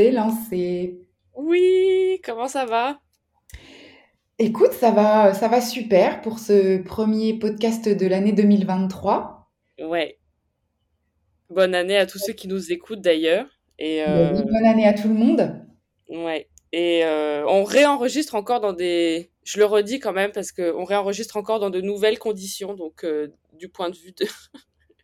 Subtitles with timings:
[0.00, 0.98] c'est lancé.
[1.34, 3.00] Oui, comment ça va?
[4.38, 9.50] Écoute, ça va, ça va super pour ce premier podcast de l'année 2023.
[9.82, 10.18] Ouais.
[11.50, 13.46] Bonne année à tous ceux qui nous écoutent d'ailleurs.
[13.78, 15.66] Et bah bonne année à tout le monde.
[16.08, 16.48] Ouais.
[16.72, 19.30] Et euh, on réenregistre encore dans des.
[19.44, 22.72] Je le redis quand même parce qu'on réenregistre encore dans de nouvelles conditions.
[22.72, 24.24] Donc, euh, du point de vue de...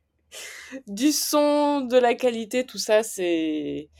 [0.87, 3.91] du son, de la qualité, tout ça, c'est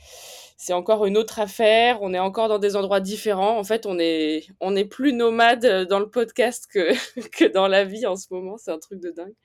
[0.57, 1.99] c'est encore une autre affaire.
[2.01, 3.57] On est encore dans des endroits différents.
[3.57, 6.91] En fait, on est on est plus nomade dans le podcast que
[7.31, 8.57] que dans la vie en ce moment.
[8.57, 9.35] C'est un truc de dingue.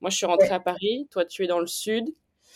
[0.00, 1.08] Moi, je suis rentrée à Paris.
[1.10, 2.04] Toi, tu es dans le sud.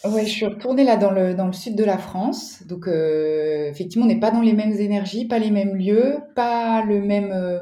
[0.04, 2.62] Oui, je suis retournée là dans le, dans le sud de la France.
[2.66, 6.82] Donc, euh, effectivement, on n'est pas dans les mêmes énergies, pas les mêmes lieux, pas
[6.84, 7.58] le même, euh,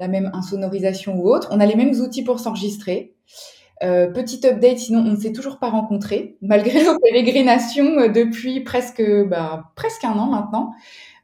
[0.00, 1.48] la même insonorisation ou autre.
[1.50, 3.14] On a les mêmes outils pour s'enregistrer.
[3.84, 8.60] Euh, petit update, sinon on ne s'est toujours pas rencontrés, malgré nos pérégrinations euh, depuis
[8.60, 10.72] presque, bah, presque un an maintenant.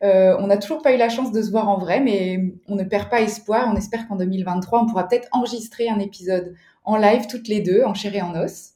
[0.03, 2.77] Euh, on n'a toujours pas eu la chance de se voir en vrai, mais on
[2.77, 3.69] ne perd pas espoir.
[3.73, 7.83] On espère qu'en 2023, on pourra peut-être enregistrer un épisode en live toutes les deux,
[7.85, 8.73] en chair et en os.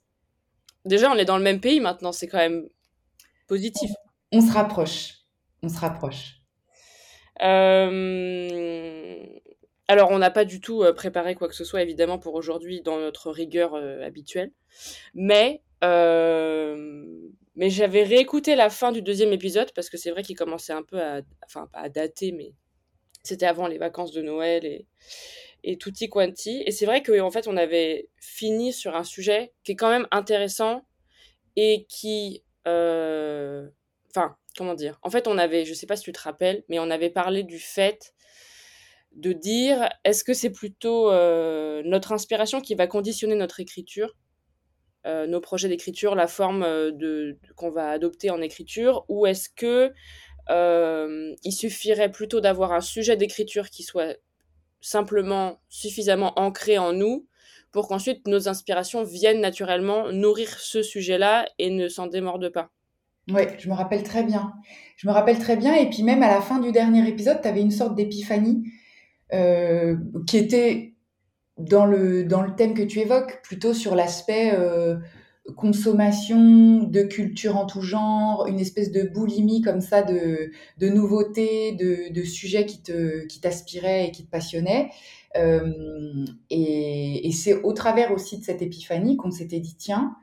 [0.85, 2.65] Déjà, on est dans le même pays maintenant, c'est quand même
[3.47, 3.91] positif.
[4.33, 5.17] On, se rapproche.
[5.63, 6.41] On se rapproche.
[7.43, 9.38] Euh...
[9.91, 12.83] Alors, on n'a pas du tout euh, préparé quoi que ce soit, évidemment, pour aujourd'hui
[12.83, 14.53] dans notre rigueur euh, habituelle.
[15.15, 17.07] Mais, euh,
[17.57, 20.83] mais j'avais réécouté la fin du deuxième épisode parce que c'est vrai qu'il commençait un
[20.83, 22.53] peu à, enfin, pas à dater, mais
[23.23, 24.87] c'était avant les vacances de Noël et,
[25.65, 26.63] et tutti quanti.
[26.67, 30.07] Et c'est vrai qu'en fait, on avait fini sur un sujet qui est quand même
[30.11, 30.85] intéressant
[31.57, 34.99] et qui, enfin, comment dire?
[35.03, 37.43] En fait, on avait, je sais pas si tu te rappelles, mais on avait parlé
[37.43, 38.13] du fait
[39.13, 44.15] de dire est-ce que c'est plutôt euh, notre inspiration qui va conditionner notre écriture,
[45.07, 49.93] euh, nos projets d'écriture, la forme euh, qu'on va adopter en écriture, ou est-ce que
[50.51, 54.17] il suffirait plutôt d'avoir un sujet d'écriture qui soit
[54.81, 57.27] simplement suffisamment ancré en nous
[57.71, 62.71] pour qu'ensuite nos inspirations viennent naturellement nourrir ce sujet-là et ne s'en démordent pas?
[63.31, 64.55] Oui, je me rappelle très bien.
[64.97, 65.75] Je me rappelle très bien.
[65.75, 68.65] Et puis même à la fin du dernier épisode, tu avais une sorte d'épiphanie
[69.33, 69.97] euh,
[70.27, 70.95] qui était
[71.59, 74.97] dans le, dans le thème que tu évoques, plutôt sur l'aspect euh,
[75.57, 81.73] consommation de culture en tout genre, une espèce de boulimie comme ça de, de nouveautés,
[81.73, 84.91] de, de sujets qui te qui t'aspiraient et qui te passionnaient.
[85.37, 90.17] Euh, et, et c'est au travers aussi de cette épiphanie qu'on s'était dit tiens,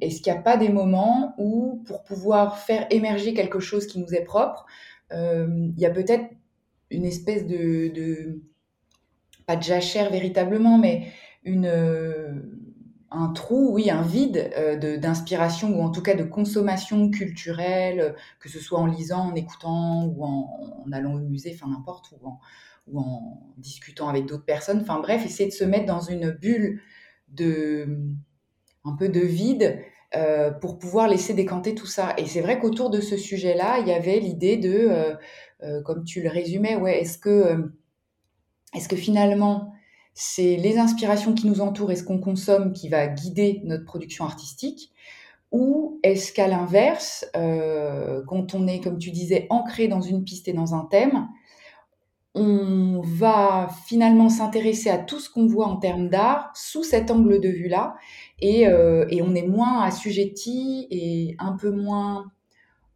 [0.00, 3.98] est-ce qu'il n'y a pas des moments où pour pouvoir faire émerger quelque chose qui
[3.98, 4.66] nous est propre,
[5.10, 6.26] il y a peut-être
[6.92, 8.40] une espèce de,
[9.46, 11.08] pas de jachère véritablement, mais
[11.44, 12.40] une, euh,
[13.10, 18.48] un trou, oui, un vide euh, d'inspiration ou en tout cas de consommation culturelle, que
[18.48, 22.14] ce soit en lisant, en écoutant ou en, allant au musée, enfin n'importe,
[22.86, 24.80] ou en, discutant avec d'autres personnes.
[24.80, 26.80] Enfin bref, essayer de se mettre dans une bulle
[27.28, 27.98] de
[28.84, 29.80] un peu de vide
[30.14, 32.14] euh, pour pouvoir laisser décanter tout ça.
[32.18, 35.14] Et c'est vrai qu'autour de ce sujet-là, il y avait l'idée de euh,
[35.84, 37.58] comme tu le résumais, ouais, est-ce que, euh,
[38.74, 39.72] est-ce que finalement,
[40.14, 44.24] c'est les inspirations qui nous entourent et ce qu'on consomme qui va guider notre production
[44.24, 44.92] artistique
[45.50, 50.48] ou est-ce qu'à l'inverse, euh, quand on est, comme tu disais, ancré dans une piste
[50.48, 51.28] et dans un thème,
[52.34, 57.38] on va finalement s'intéresser à tout ce qu'on voit en termes d'art sous cet angle
[57.38, 57.96] de vue-là,
[58.40, 62.32] et, et, on est moins assujetti et un peu moins,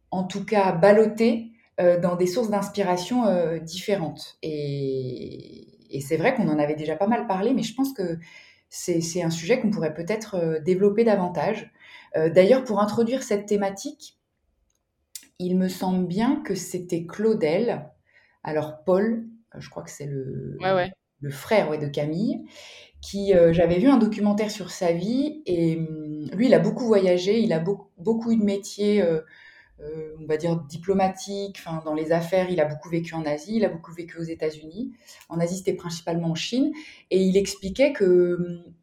[0.09, 4.39] en tout cas, ballotté euh, dans des sources d'inspiration euh, différentes.
[4.41, 5.63] Et,
[6.01, 8.17] c'est vrai qu'on en avait déjà pas mal parlé, mais je pense que
[8.69, 11.71] c'est un sujet qu'on pourrait peut-être euh, développer davantage.
[12.15, 14.17] D'ailleurs, pour introduire cette thématique,
[15.37, 17.85] il me semble bien que c'était Claudel,
[18.43, 20.57] alors Paul, je crois que c'est le,
[21.19, 22.43] le frère ouais, de Camille,
[23.01, 27.39] qui j'avais vu un documentaire sur sa vie et hum, lui il a beaucoup voyagé,
[27.39, 29.03] il a beaucoup, beaucoup eu de métiers
[29.79, 33.65] on va dire diplomatique, enfin dans les affaires, il a beaucoup vécu en Asie, il
[33.65, 34.91] a beaucoup vécu aux États-Unis.
[35.29, 36.71] En Asie, c'était principalement en Chine,
[37.11, 38.73] et il expliquait que hum,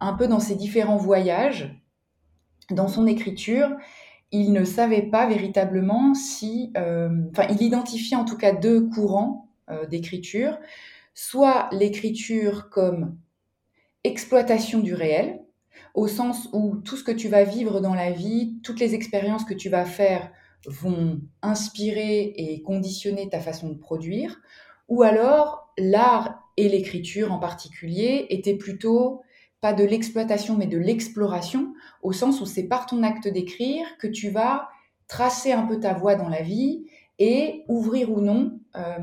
[0.00, 1.80] un peu dans ses différents voyages,
[2.70, 3.70] dans son écriture,
[4.32, 9.48] il ne savait pas véritablement si, euh, enfin, il identifiait en tout cas deux courants
[9.70, 10.58] euh, d'écriture,
[11.14, 13.16] soit l'écriture comme
[14.04, 15.41] exploitation du réel,
[15.94, 19.44] au sens où tout ce que tu vas vivre dans la vie, toutes les expériences
[19.44, 20.30] que tu vas faire
[20.66, 24.40] vont inspirer et conditionner ta façon de produire,
[24.88, 29.22] ou alors l'art et l'écriture en particulier étaient plutôt
[29.60, 31.72] pas de l'exploitation mais de l'exploration,
[32.02, 34.68] au sens où c'est par ton acte d'écrire que tu vas
[35.08, 36.86] tracer un peu ta voie dans la vie
[37.18, 38.58] et ouvrir ou non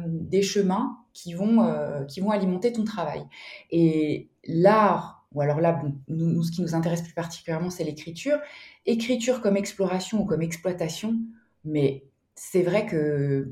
[0.05, 3.23] des chemins qui vont, qui vont alimenter ton travail.
[3.71, 8.39] Et l'art, ou alors là, nous, ce qui nous intéresse plus particulièrement, c'est l'écriture.
[8.85, 11.17] Écriture comme exploration ou comme exploitation,
[11.63, 12.03] mais
[12.35, 13.51] c'est vrai que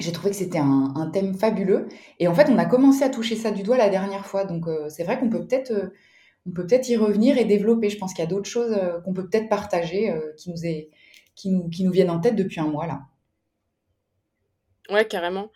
[0.00, 1.88] j'ai trouvé que c'était un, thème fabuleux.
[2.18, 4.44] Et en fait, on a commencé à toucher ça du doigt la dernière fois.
[4.44, 5.88] Donc, euh, c'est vrai qu'on peut peut-être euh,
[6.54, 7.90] peut peut-être y revenir et développer.
[7.90, 10.90] Je pense qu'il y a d'autres choses euh, qu'on peut peut-être partager qui, nous est,
[11.34, 13.02] qui, nous, qui nous viennent en tête depuis un mois là.
[14.90, 15.50] Ouais, carrément.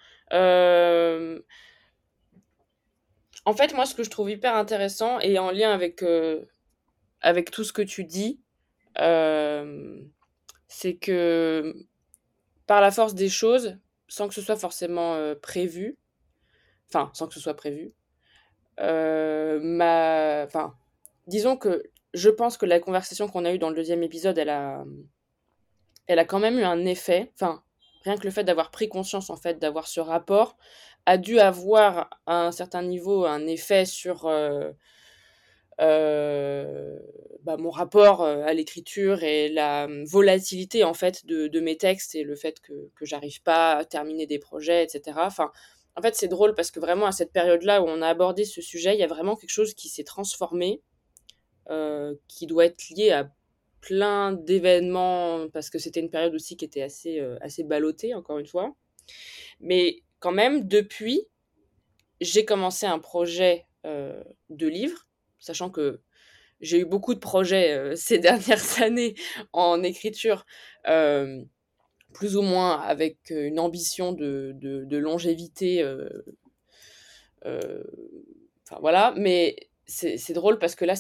[3.49, 6.05] En fait, moi, ce que je trouve hyper intéressant et en lien avec,
[7.23, 8.41] avec tout ce que tu dis,
[10.69, 11.75] c'est que
[12.67, 13.79] par la force des choses,
[14.09, 15.97] sans que ce soit forcément euh, prévu,
[16.89, 17.95] enfin, sans que ce soit prévu,
[18.81, 20.45] euh, ma...
[20.45, 20.75] enfin,
[21.27, 21.83] disons que
[22.15, 24.85] je pense que la conversation qu'on a eue dans le deuxième épisode, elle a,
[26.07, 27.63] elle a quand même eu un effet, enfin,
[28.05, 30.57] rien que le fait d'avoir pris conscience, en fait, d'avoir ce rapport,
[31.07, 34.73] a dû avoir à un certain niveau un effet sur euh,
[35.81, 36.99] euh,
[37.45, 42.15] bah, mon rapport euh, à l'écriture et la hum, volatilité en fait de, mes textes
[42.15, 45.19] et le fait que, j'arrive pas à terminer des projets, etc.
[45.23, 45.51] Enfin,
[45.97, 48.61] en fait, c'est drôle parce que vraiment à cette période-là où on a abordé ce
[48.61, 50.83] sujet, il y a vraiment quelque chose qui s'est transformé,
[52.29, 53.31] qui doit être lié à
[53.81, 58.47] plein d'événements parce que c'était une période aussi qui était assez assez ballottée encore une
[58.47, 58.75] fois.
[59.61, 61.23] Mais quand même, depuis,
[62.21, 66.01] j'ai commencé un projet de livre sachant que
[66.61, 69.15] j'ai eu beaucoup de projets euh, ces dernières années
[69.53, 70.45] en écriture,
[70.89, 71.43] euh,
[72.13, 75.83] plus ou moins avec une ambition de, longévité.
[75.83, 76.09] Euh,
[78.65, 79.57] enfin voilà, mais
[79.87, 80.95] c'est drôle parce que là,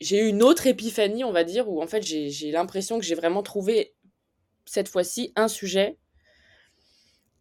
[0.00, 3.14] j'ai eu une autre épiphanie, on va dire, où en fait j'ai l'impression que j'ai
[3.14, 3.94] vraiment trouvé
[4.64, 5.96] cette fois-ci un sujet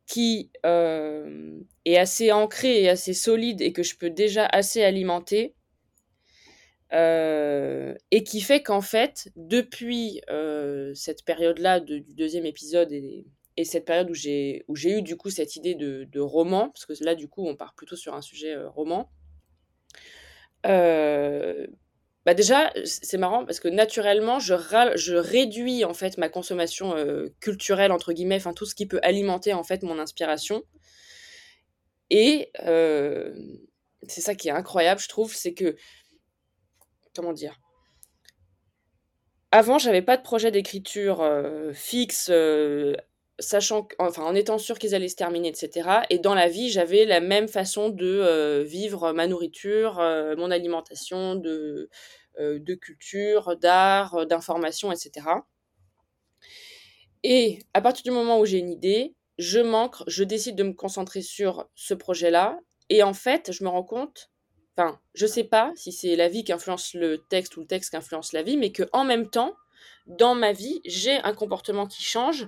[0.07, 5.56] qui euh, est assez ancré et assez solide et que je peux déjà assez alimenter.
[6.94, 13.25] Euh, et qui fait qu'en fait, depuis euh, cette période-là du deuxième épisode et,
[13.63, 17.28] cette période où j'ai eu du coup cette idée de, roman, parce que là du
[17.28, 19.10] coup on part plutôt sur un sujet roman,
[22.25, 24.56] bah déjà, c'est marrant parce que naturellement, je,
[24.95, 29.00] je réduis en fait ma consommation euh, culturelle entre guillemets, enfin tout ce qui peut
[29.04, 30.63] alimenter en fait mon inspiration.
[32.10, 33.36] Et euh,
[34.07, 35.75] c'est ça qui est incroyable, je trouve, c'est que
[37.16, 37.60] comment dire
[39.51, 42.31] Avant, j'avais pas de projet d'écriture euh, fixe
[43.40, 47.06] sachant enfin en étant sûr qu'ils allaient se terminer etc et dans la vie j'avais
[47.06, 51.90] la même façon de euh, vivre ma nourriture euh, mon alimentation de
[52.40, 55.28] euh, de culture d'art d'information etc
[57.24, 60.74] et à partir du moment où j'ai une idée je manque je décide de me
[60.74, 62.58] concentrer sur ce projet là
[62.90, 64.32] et en fait je me rends compte
[64.78, 67.90] enfin je sais pas si c'est la vie qui influence le texte ou le texte
[67.90, 69.56] qui influence la vie mais que en même temps
[70.08, 72.48] dans ma vie j'ai un comportement qui change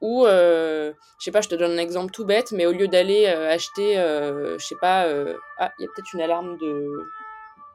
[0.00, 2.88] ou, euh, je sais pas, je te donne un exemple tout bête, mais au lieu
[2.88, 5.06] d'aller euh, acheter, euh, je sais pas,
[5.58, 6.90] ah, il y a peut-être une alarme de,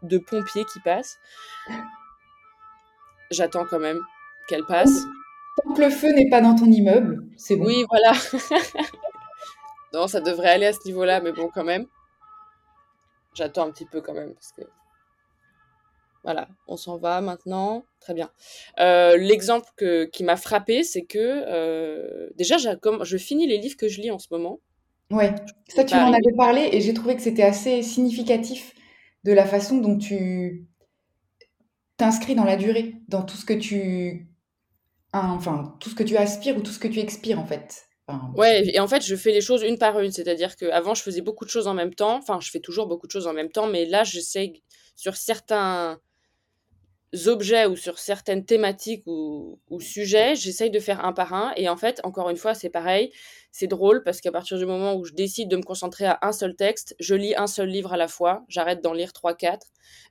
[0.04, 1.18] de pompier qui passe.
[3.32, 4.00] J'attends quand même
[4.48, 5.04] qu'elle passe.
[5.64, 7.66] Tant que le feu n'est pas dans ton immeuble, c'est bon.
[7.66, 8.14] Oui, voilà.
[9.94, 11.86] non, ça devrait aller à ce niveau-là, mais bon, quand même.
[13.34, 14.62] J'attends un petit peu quand même, parce que
[16.24, 17.84] voilà, on s'en va maintenant.
[18.00, 18.30] Très bien.
[18.80, 19.70] Euh, l'exemple
[20.12, 24.20] qui m'a frappé, c'est que euh, déjà, je finis les livres que je lis en
[24.20, 24.60] ce moment.
[25.12, 25.34] Ouais,
[25.68, 28.76] ça tu m'en avais parlé et j'ai trouvé que c'était assez significatif
[29.24, 30.68] de la façon dont tu
[31.98, 34.30] t'inscris dans la durée, dans tout ce que tu,
[35.12, 37.88] enfin tout ce que tu aspires ou tout ce que tu expires en fait.
[38.36, 40.12] ouais, et en fait, je fais les choses une par une.
[40.12, 42.18] C'est-à-dire qu'avant, je faisais beaucoup de choses en même temps.
[42.18, 44.54] Enfin, je fais toujours beaucoup de choses en même temps, mais là, j'essaie
[44.96, 46.00] sur certains
[47.26, 51.54] objets ou sur certaines thématiques ou, sujets, j'essaye de faire un par un.
[51.56, 53.12] Et en fait, encore une fois, c'est pareil.
[53.52, 56.32] C'est drôle parce qu'à partir du moment où je décide de me concentrer à un
[56.32, 58.44] seul texte, je lis un seul livre à la fois.
[58.48, 59.62] J'arrête d'en lire 3-4.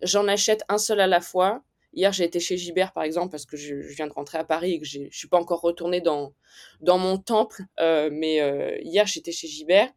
[0.03, 1.63] J'en achète un seul à la fois.
[1.95, 4.75] Hier, j'ai été chez Gibert, par exemple, parce que je, viens de rentrer à Paris
[4.75, 6.35] et que je ne suis pas encore retournée dans,
[6.81, 7.63] dans mon temple.
[7.81, 9.91] Euh, mais euh, hier, j'étais chez Gibert.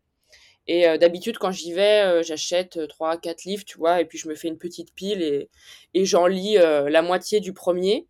[0.68, 4.06] Et euh, d'habitude, quand j'y vais, euh, j'achète 3 euh, quatre livres, tu vois, et
[4.06, 5.50] puis je me fais une petite pile et,
[5.94, 8.08] et j'en lis la moitié du premier.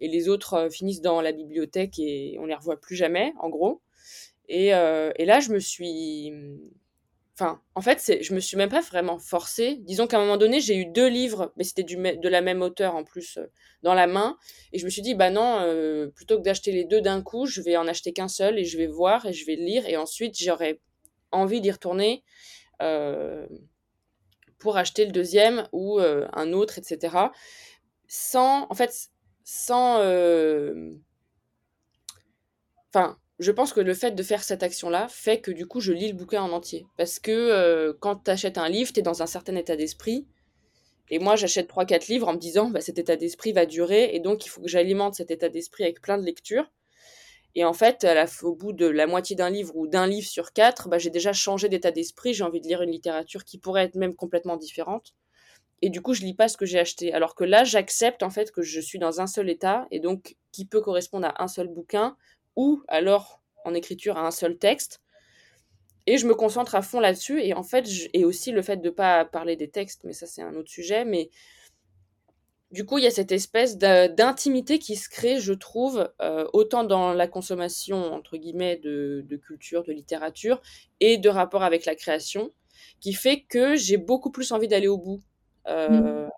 [0.00, 3.82] Et les autres finissent dans la bibliothèque et on les revoit plus jamais, en gros.
[4.48, 6.32] Et, et là, je me suis.
[7.34, 9.76] Enfin, en fait, je me suis même pas vraiment forcée.
[9.82, 12.96] Disons qu'à un moment donné, j'ai eu deux livres, mais c'était de la même auteur
[12.96, 13.38] en plus
[13.82, 14.36] dans la main,
[14.72, 15.64] et je me suis dit bah non,
[16.16, 18.76] plutôt que d'acheter les deux d'un coup, je vais en acheter qu'un seul et je
[18.76, 20.80] vais voir et je vais lire et ensuite j'aurais
[21.32, 22.24] envie d'y retourner
[22.82, 23.46] euh,
[24.58, 27.16] pour acheter le deuxième ou un autre, etc.
[28.08, 29.10] Sans, en fait,
[29.44, 29.96] sans,
[32.88, 35.92] enfin je pense que le fait de faire cette action-là fait que du coup, je
[35.92, 36.86] lis le bouquin en entier.
[36.98, 40.26] Parce que euh, quand tu achètes un livre, tu es dans un certain état d'esprit.
[41.08, 44.20] Et moi, j'achète 3-4 livres en me disant, bah, cet état d'esprit va durer, et
[44.20, 46.70] donc il faut que j'alimente cet état d'esprit avec plein de lectures.
[47.54, 48.06] Et en fait,
[48.42, 51.32] au bout de la moitié d'un livre ou d'un livre sur quatre, bah, j'ai déjà
[51.32, 55.14] changé d'état d'esprit, j'ai envie de lire une littérature qui pourrait être même complètement différente.
[55.82, 57.12] Et du coup, je lis pas ce que j'ai acheté.
[57.12, 60.36] Alors que là, j'accepte en fait que je suis dans un seul état, et donc
[60.52, 62.16] qui peut correspondre à un seul bouquin,
[62.54, 65.00] ou alors en écriture à un seul texte.
[66.06, 67.40] Et je me concentre à fond là-dessus.
[67.42, 70.42] Et en fait, et aussi le fait de pas parler des textes, mais ça c'est
[70.42, 71.04] un autre sujet.
[71.04, 71.30] Mais
[72.70, 76.84] du coup, il y a cette espèce d'intimité qui se crée, je trouve, euh, autant
[76.84, 80.62] dans la consommation, entre guillemets, de, culture, de littérature,
[81.00, 82.52] et de rapport avec la création,
[83.00, 85.20] qui fait que j'ai beaucoup plus envie d'aller au bout.
[85.66, 86.30] Euh, mmh.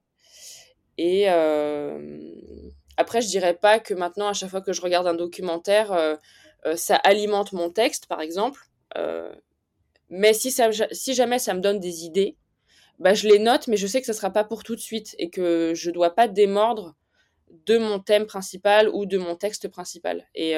[0.99, 2.19] Et euh,
[2.97, 6.19] après, je dirais pas que maintenant, à chaque fois que je regarde un documentaire,
[6.77, 8.71] ça alimente mon texte, par exemple.
[10.09, 12.37] Mais si, ça, si jamais ça me donne des idées,
[12.99, 14.81] bah, je les note, mais je sais que ce ne sera pas pour tout de
[14.81, 16.95] suite et que je ne dois pas démordre
[17.67, 20.27] de mon thème principal ou de mon texte principal.
[20.35, 20.57] Et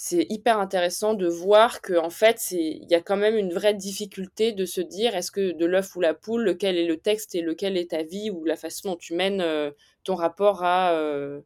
[0.00, 3.74] c'est hyper intéressant de voir que en fait, il y a quand même une vraie
[3.74, 7.34] difficulté de se dire est-ce que de l'œuf ou la poule, lequel est le texte
[7.34, 9.42] et lequel est ta vie ou la façon dont tu mènes
[10.04, 11.40] ton rapport à, euh,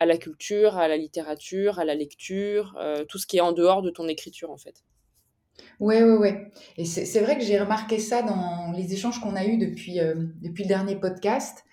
[0.00, 3.52] à la culture, à la littérature, à la lecture, euh, tout ce qui est en
[3.52, 4.84] dehors de ton écriture en fait.
[5.80, 6.50] Ouais, ouais, ouais.
[6.76, 10.14] Et c'est vrai que j'ai remarqué ça dans les échanges qu'on a eus depuis, euh,
[10.42, 11.64] depuis le dernier podcast,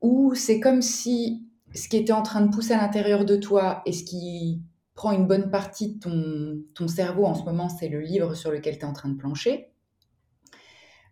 [0.00, 3.82] où c'est comme si ce qui était en train de pousser à l'intérieur de toi
[3.84, 4.62] et ce qui
[4.94, 8.50] prend une bonne partie de ton, ton cerveau en ce moment, c'est le livre sur
[8.50, 9.70] lequel tu es en train de plancher.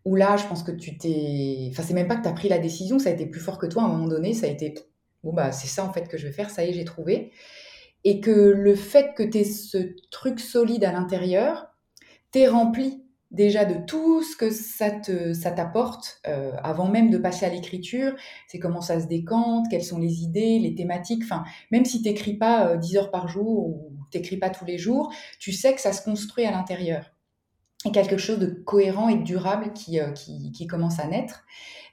[0.04, 1.68] Où là, je pense que tu t'es.
[1.70, 3.58] Enfin, c'est même pas que tu as pris la décision, ça a été plus fort
[3.58, 4.74] que toi à un moment donné, ça a été.
[5.24, 7.32] Bon, bah, c'est ça en fait que je vais faire, ça y est, j'ai trouvé.
[8.04, 9.78] Et que le fait que tu aies ce
[10.10, 11.66] truc solide à l'intérieur,
[12.36, 17.16] t'es rempli déjà de tout ce que ça te ça t'apporte euh, avant même de
[17.16, 18.14] passer à l'écriture.
[18.46, 21.22] C'est comment ça se décante quelles sont les idées les thématiques.
[21.24, 24.76] Enfin même si t'écris pas 10 euh, heures par jour ou t'écris pas tous les
[24.76, 27.10] jours tu sais que ça se construit à l'intérieur.
[27.86, 31.44] Et quelque chose de cohérent et durable qui, euh, qui, qui, commence à naître.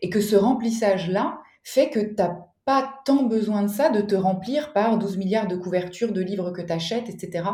[0.02, 4.16] Et que ce remplissage-là fait que tu n'as pas tant besoin de ça, de te
[4.16, 7.50] remplir par 12 milliards de couvertures de livres que tu achètes, etc.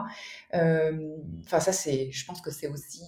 [0.54, 3.02] Euh, enfin, ça, c'est, je pense que c'est aussi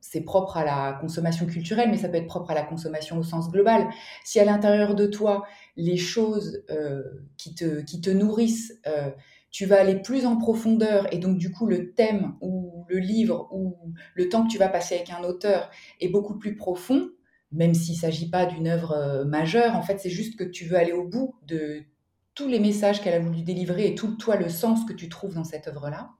[0.00, 3.22] c'est propre à la consommation culturelle, mais ça peut être propre à la consommation au
[3.22, 3.88] sens global.
[4.24, 7.02] Si à l'intérieur de toi, les choses euh,
[7.36, 8.80] qui, te, qui te nourrissent
[9.50, 13.48] tu vas aller plus en profondeur et donc du coup le thème ou le livre
[13.52, 13.76] ou
[14.14, 15.70] le temps que tu vas passer avec un auteur
[16.00, 17.10] est beaucoup plus profond,
[17.50, 20.64] même s'il ne s'agit pas d'une œuvre euh, majeure, en fait c'est juste que tu
[20.66, 21.82] veux aller au bout de
[22.34, 25.34] tous les messages qu'elle a voulu délivrer et tout toi le sens que tu trouves
[25.34, 26.10] dans cette œuvre-là.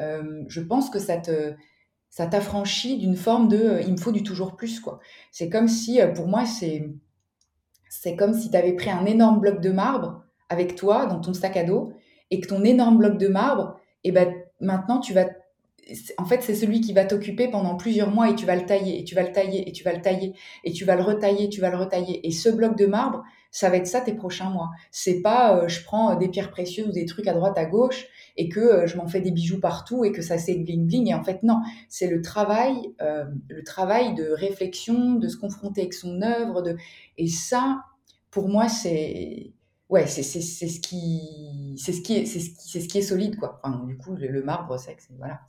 [0.00, 1.54] Euh, je pense que ça te
[2.10, 5.00] ça t'affranchit d'une forme de euh, il me faut du toujours plus quoi.
[5.30, 6.90] C'est comme si pour moi c'est
[7.88, 11.34] c'est comme si tu avais pris un énorme bloc de marbre avec toi dans ton
[11.34, 11.92] sac à dos
[12.30, 15.26] et que ton énorme bloc de marbre, et eh ben maintenant tu vas
[16.18, 19.00] en fait, c'est celui qui va t'occuper pendant plusieurs mois et tu vas le tailler,
[19.00, 20.34] et tu vas le tailler, et tu vas le tailler,
[20.64, 22.26] et tu vas le retailler, tu vas le retailler.
[22.26, 24.70] Et ce bloc de marbre, ça va être ça tes prochains mois.
[24.90, 28.06] C'est pas euh, je prends des pierres précieuses ou des trucs à droite, à gauche,
[28.36, 31.08] et que euh, je m'en fais des bijoux partout et que ça c'est bling bling.
[31.08, 35.82] Et en fait, non, c'est le travail, euh, le travail de réflexion, de se confronter
[35.82, 36.62] avec son œuvre.
[36.62, 36.76] De...
[37.18, 37.82] Et ça,
[38.30, 39.52] pour moi, c'est
[39.92, 43.60] ouais, c'est ce qui c'est ce qui est c'est ce, ce qui est solide quoi.
[43.62, 45.40] Enfin, du coup, le, marbre sec, voilà.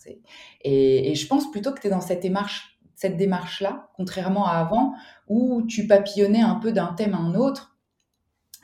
[0.62, 4.46] Et, et je pense plutôt que tu es dans cette démarche cette démarche là, contrairement
[4.46, 4.94] à avant
[5.28, 7.76] où tu papillonnais un peu d'un thème à un autre.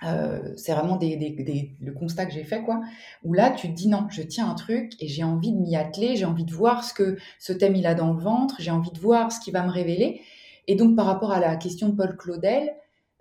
[0.04, 2.82] Euh, c'est vraiment des, des, le constat que j'ai fait quoi.
[3.24, 5.76] Où là, tu te dis non, je tiens un truc et j'ai envie de m'y
[5.76, 8.72] atteler, j'ai envie de voir ce que ce thème il a dans le ventre, j'ai
[8.72, 10.22] envie de voir ce qui va me révéler.
[10.68, 12.76] Et donc par rapport à la question de Paul Claudel,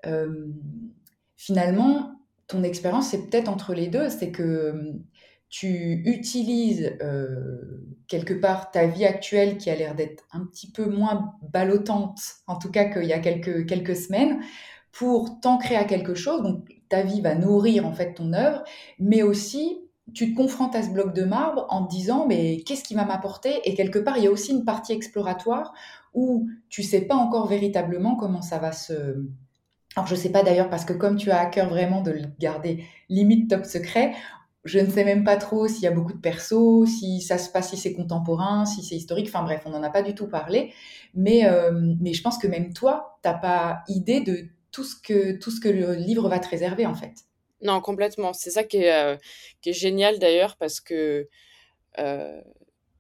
[0.07, 0.47] euh,
[1.37, 2.18] finalement,
[2.49, 5.05] ton expérience, c'est peut-être entre les deux, c'est que hum,
[5.51, 10.87] tu utilises euh, quelque part ta vie actuelle qui a l'air d'être un petit peu
[10.87, 14.41] moins ballottante, en tout cas qu'il y a quelques, quelques semaines,
[14.93, 16.43] pour t'ancrer à quelque chose.
[16.43, 18.65] Donc ta vie va nourrir en fait ton œuvre,
[18.99, 19.79] mais aussi
[20.15, 23.05] tu te confrontes à ce bloc de marbre en te disant mais qu'est-ce qui va
[23.05, 23.61] m'apporter?
[23.65, 25.75] Et quelque part, il y a aussi une partie exploratoire
[26.15, 29.23] où tu sais pas encore véritablement comment ça va se...
[29.99, 32.23] Alors je sais pas d'ailleurs parce que comme tu as à cœur vraiment de le
[32.39, 34.15] garder limite top secret,
[34.65, 37.51] je ne sais même pas trop s'il y a beaucoup de persos, si ça se
[37.51, 39.27] passe, si c'est contemporain, si c'est historique.
[39.27, 40.73] Enfin bref, on n'en a pas du tout parlé.
[41.15, 45.33] Mais, euh, mais je pense que même toi, t'as pas idée de tout ce que
[45.33, 47.15] tout ce que le livre va te réserver en fait.
[47.61, 48.33] Non, complètement.
[48.33, 49.17] C'est ça qui est, euh,
[49.63, 51.29] qui est génial d'ailleurs parce que
[51.99, 52.41] euh,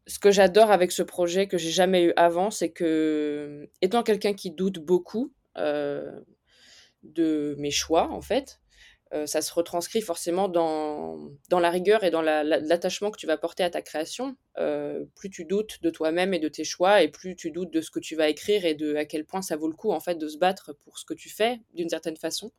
[0.08, 4.32] ce que j'adore avec ce projet que j'ai jamais eu avant, c'est que étant quelqu'un
[4.32, 5.32] qui doute beaucoup
[7.02, 8.60] de mes choix en fait,
[9.24, 13.62] ça se retranscrit forcément dans, dans la rigueur et dans l'attachement que tu vas porter
[13.62, 14.36] à ta création.
[15.14, 17.90] plus tu doutes de toi-même et de tes choix, et plus tu doutes de ce
[17.90, 20.16] que tu vas écrire et de à quel point ça vaut le coup en fait
[20.16, 22.52] de se battre pour ce que tu fais d'une certaine façon.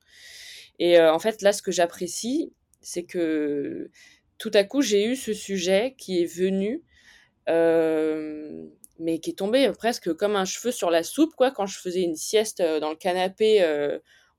[0.80, 3.92] Et en fait là, ce que j'apprécie, c'est que
[4.40, 6.84] tout à coup j'ai eu ce sujet qui est venu.
[8.98, 12.02] mais qui est tombé presque comme un cheveu sur la soupe, quoi, quand je faisais
[12.02, 13.62] une sieste dans le canapé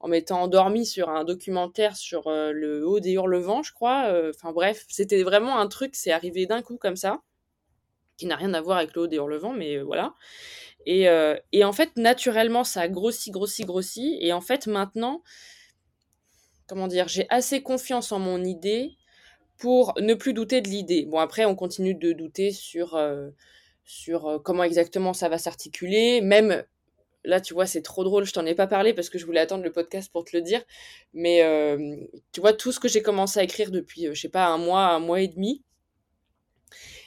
[0.00, 4.06] en m'étant endormie sur un documentaire sur euh, le haut des hurlevents, je crois.
[4.08, 7.20] Euh, enfin bref, c'était vraiment un truc, c'est arrivé d'un coup comme ça,
[8.16, 10.14] qui n'a rien à voir avec le haut des hurlevents, mais euh, voilà.
[10.86, 11.08] Et,
[11.52, 14.16] et, en fait, naturellement, ça a grossi, grossi, grossi.
[14.22, 15.22] Et en fait, maintenant,
[16.66, 18.96] comment dire, j'ai assez confiance en mon idée
[19.58, 21.04] pour ne plus douter de l'idée.
[21.04, 22.98] Bon, après, on continue de douter sur,
[23.84, 26.64] sur comment exactement ça va s'articuler, même
[27.24, 28.24] là, tu vois, c'est trop drôle.
[28.24, 30.42] Je t'en ai pas parlé parce que je voulais attendre le podcast pour te le
[30.42, 30.62] dire.
[31.12, 31.96] Mais euh,
[32.32, 34.58] tu vois, tout ce que j'ai commencé à écrire depuis, euh, je sais pas, un
[34.58, 35.62] mois, un mois et demi,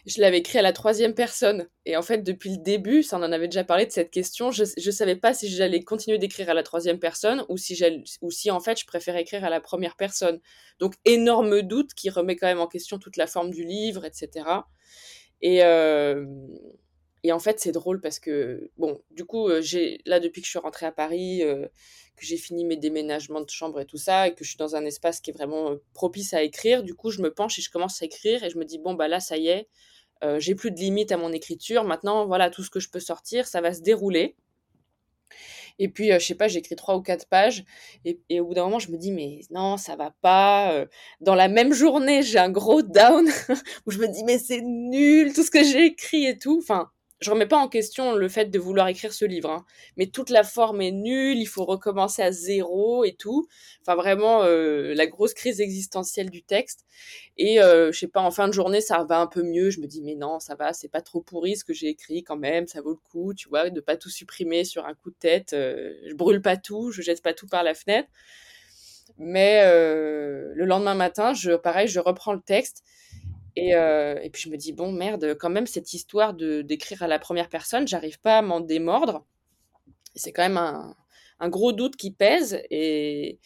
[0.06, 1.68] je l'avais écrit à la troisième personne.
[1.86, 4.52] Et en fait, depuis le début, ça on en avait déjà parlé de cette question.
[4.52, 7.82] Je ne savais pas si j'allais continuer d'écrire à la troisième personne ou si,
[8.22, 10.40] ou si en fait je préférais écrire à la première personne.
[10.80, 14.46] Donc, énorme doute qui remet quand même en question toute la forme du livre, etc.
[15.42, 15.62] Et,
[17.24, 20.46] et en fait, c'est drôle parce que, bon, du coup, euh, j'ai là, depuis que
[20.46, 21.68] je suis rentrée à Paris, euh,
[22.18, 24.76] que j'ai fini mes déménagements de chambre et tout ça, et que je suis dans
[24.76, 27.62] un espace qui est vraiment euh, propice à écrire, du coup, je me penche et
[27.62, 29.68] je commence à écrire et je me dis, bon, bah là, ça y est,
[30.38, 31.84] j'ai plus de limite à mon écriture.
[31.84, 34.38] Maintenant, voilà, tout ce que je peux sortir, ça va se dérouler.
[35.80, 37.66] Et puis, je sais pas, j'écris trois ou quatre pages.
[38.06, 40.86] Et, et, au bout d'un moment, je me dis, mais non, ça va pas.
[41.20, 43.28] Dans la même journée, j'ai un gros down
[43.86, 46.60] où je me dis, mais c'est nul, tout ce que j'ai écrit et tout.
[46.62, 46.90] Enfin,
[47.24, 49.66] je remets pas en question le fait de vouloir écrire ce livre, hein.
[49.98, 53.48] mais toute la forme est nulle, il faut recommencer à zéro et tout.
[53.82, 56.86] Enfin, vraiment, euh, la grosse crise existentielle du texte.
[57.38, 59.70] Et euh, je sais pas, en fin de journée, ça va un peu mieux.
[59.70, 62.24] Je me dis, mais non, ça va, c'est pas trop pourri ce que j'ai écrit
[62.24, 65.10] quand même, ça vaut le coup, tu vois, de pas tout supprimer sur un coup
[65.10, 65.54] de tête.
[65.54, 68.10] Euh, je brûle pas tout, je jette pas tout par la fenêtre.
[69.18, 72.84] Mais euh, le lendemain matin, je, pareil, je reprends le texte
[73.56, 77.04] et, euh, et, puis je me dis, bon, merde, quand même, cette histoire de d'écrire
[77.04, 79.26] à la première personne, j'arrive pas à m'en démordre.
[80.16, 80.96] C'est quand même un,
[81.40, 82.62] un, gros doute qui pèse.
[82.70, 83.40] Et,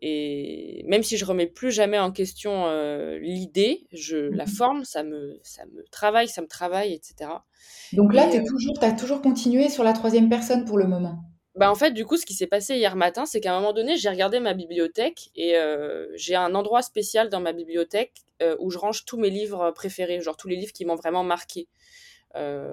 [0.00, 4.84] et même si je remets plus jamais en question euh, l'idée, je la mmh forme,
[4.84, 7.30] ça me, ça me travaille, ça me travaille, etc.
[7.92, 11.22] Donc là, tu euh, as toujours continué sur la troisième personne pour le moment?
[11.54, 13.74] Bah en fait, du coup, ce qui s'est passé hier matin, c'est qu'à un moment
[13.74, 18.56] donné, j'ai regardé ma bibliothèque et euh, j'ai un endroit spécial dans ma bibliothèque euh,
[18.58, 21.68] où je range tous mes livres préférés, genre tous les livres qui m'ont vraiment marqué.
[22.36, 22.72] Euh,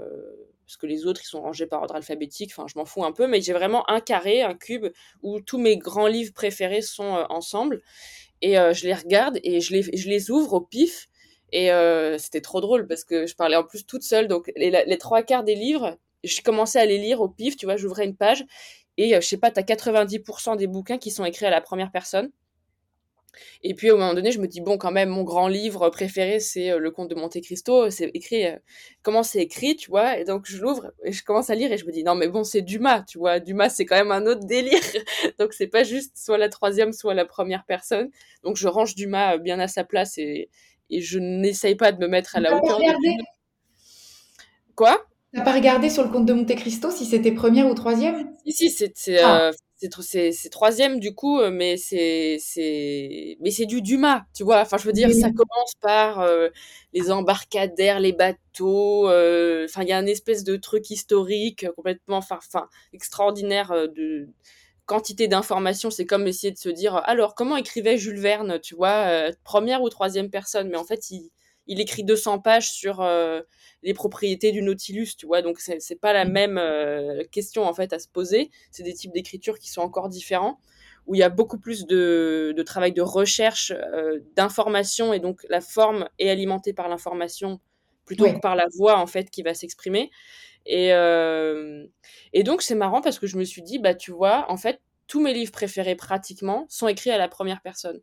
[0.65, 3.11] parce que les autres, ils sont rangés par ordre alphabétique, enfin, je m'en fous un
[3.11, 4.87] peu, mais j'ai vraiment un carré, un cube,
[5.23, 7.81] où tous mes grands livres préférés sont ensemble.
[8.41, 11.07] Et je les regarde et je les, ouvre au pif.
[11.51, 11.71] Et
[12.19, 14.27] c'était trop drôle parce que je parlais en plus toute seule.
[14.27, 17.77] Donc les trois quarts des livres, je commençais à les lire au pif, tu vois,
[17.77, 18.45] j'ouvrais une page
[18.97, 21.61] et euh, je sais pas, tu as 90% des bouquins qui sont écrits à la
[21.61, 22.31] première personne.
[23.63, 26.39] Et puis au moment donné, je me dis bon, quand même, mon grand livre préféré,
[26.39, 27.89] c'est euh, Le Comte de Monte Cristo.
[27.89, 28.57] C'est écrit, euh,
[29.01, 30.17] comment c'est écrit, tu vois.
[30.17, 32.27] Et donc je l'ouvre et je commence à lire et je me dis non, mais
[32.27, 33.39] bon, c'est Dumas, tu vois.
[33.39, 34.79] Dumas, c'est quand même un autre délire.
[35.39, 38.09] donc c'est pas juste soit la troisième, soit la première personne.
[38.43, 40.49] Donc je range Dumas bien à sa place et,
[40.89, 43.23] et je n'essaye pas de me mettre à la hauteur de
[44.75, 45.08] Quoi?
[45.33, 48.31] T'as pas regardé sur le compte de Monte Cristo si c'était première ou troisième?
[48.47, 49.51] Si, si, c'est ah.
[49.83, 49.89] euh,
[50.49, 52.39] troisième du coup, euh, mais c'est
[53.39, 54.61] mais c'est du Dumas, tu vois.
[54.61, 56.49] Enfin, je veux dire, ça commence par euh,
[56.93, 59.05] les embarcadères, les bateaux.
[59.05, 62.39] Enfin, il y a une espèce de truc historique complètement, enfin,
[62.93, 64.29] extraordinaire de
[64.87, 65.91] quantité d'informations.
[65.91, 69.89] C'est comme essayer de se dire, alors comment écrivait Jules Verne, tu vois, première ou
[69.89, 70.69] troisième personne?
[70.69, 71.29] Mais en fait, il
[71.69, 73.41] il écrit 200 pages sur euh,
[73.83, 75.41] les propriétés du Nautilus, tu vois.
[75.41, 76.31] Donc, c'est pas la mmh.
[76.31, 78.49] même euh, question, en fait, à se poser.
[78.71, 80.59] C'est des types d'écriture qui sont encore différents.
[81.05, 85.61] où il y a beaucoup plus de, travail de recherche, euh, d'information, et donc la
[85.61, 87.59] forme est alimentée par l'information
[88.05, 90.09] plutôt que par la voix, en fait, qui va s'exprimer.
[90.65, 90.89] Et,
[92.33, 94.81] et donc, c'est marrant parce que je me suis dit, bah, tu vois, en fait,
[95.07, 98.01] tous mes livres préférés, pratiquement, sont écrits à la première personne.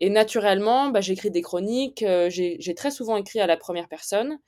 [0.00, 4.38] Et naturellement, bah, j'écris des chroniques, euh, j'ai très souvent écrit à la première personne.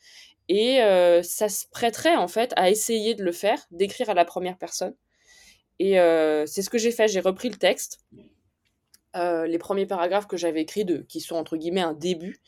[0.50, 0.78] Et
[1.22, 4.94] ça se prêterait, en fait, à essayer de le faire, d'écrire à la première personne.
[5.78, 7.08] Et euh, c'est ce que j'ai fait.
[7.08, 8.00] J'ai repris le texte,
[9.16, 12.40] euh, les premiers paragraphes que j'avais écrits, de, qui sont entre guillemets un début,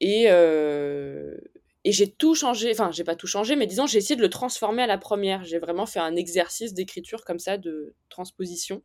[0.00, 1.36] et, euh,
[1.84, 2.70] et j'ai tout changé.
[2.70, 5.44] Enfin, j'ai pas tout changé, mais disons, j'ai essayé de le transformer à la première.
[5.44, 8.82] J'ai vraiment fait un exercice d'écriture comme ça, de transposition.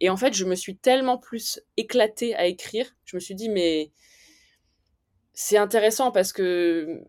[0.00, 2.94] Et en fait, je me suis tellement plus éclatée à écrire.
[3.04, 3.90] Je me suis dit, mais
[5.32, 7.02] c'est intéressant parce que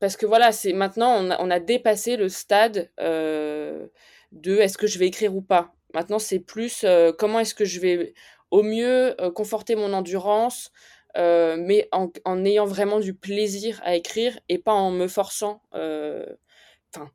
[0.00, 3.86] parce que voilà, c'est maintenant on a, on a, dépassé le stade euh,
[4.32, 5.74] de est-ce que je vais écrire ou pas.
[5.94, 8.14] Maintenant, c'est plus euh, comment est-ce que je vais
[8.50, 10.72] au mieux euh, conforter mon endurance,
[11.16, 15.62] euh, mais en, ayant vraiment du plaisir à écrire et pas en me forçant.
[15.72, 17.10] Enfin,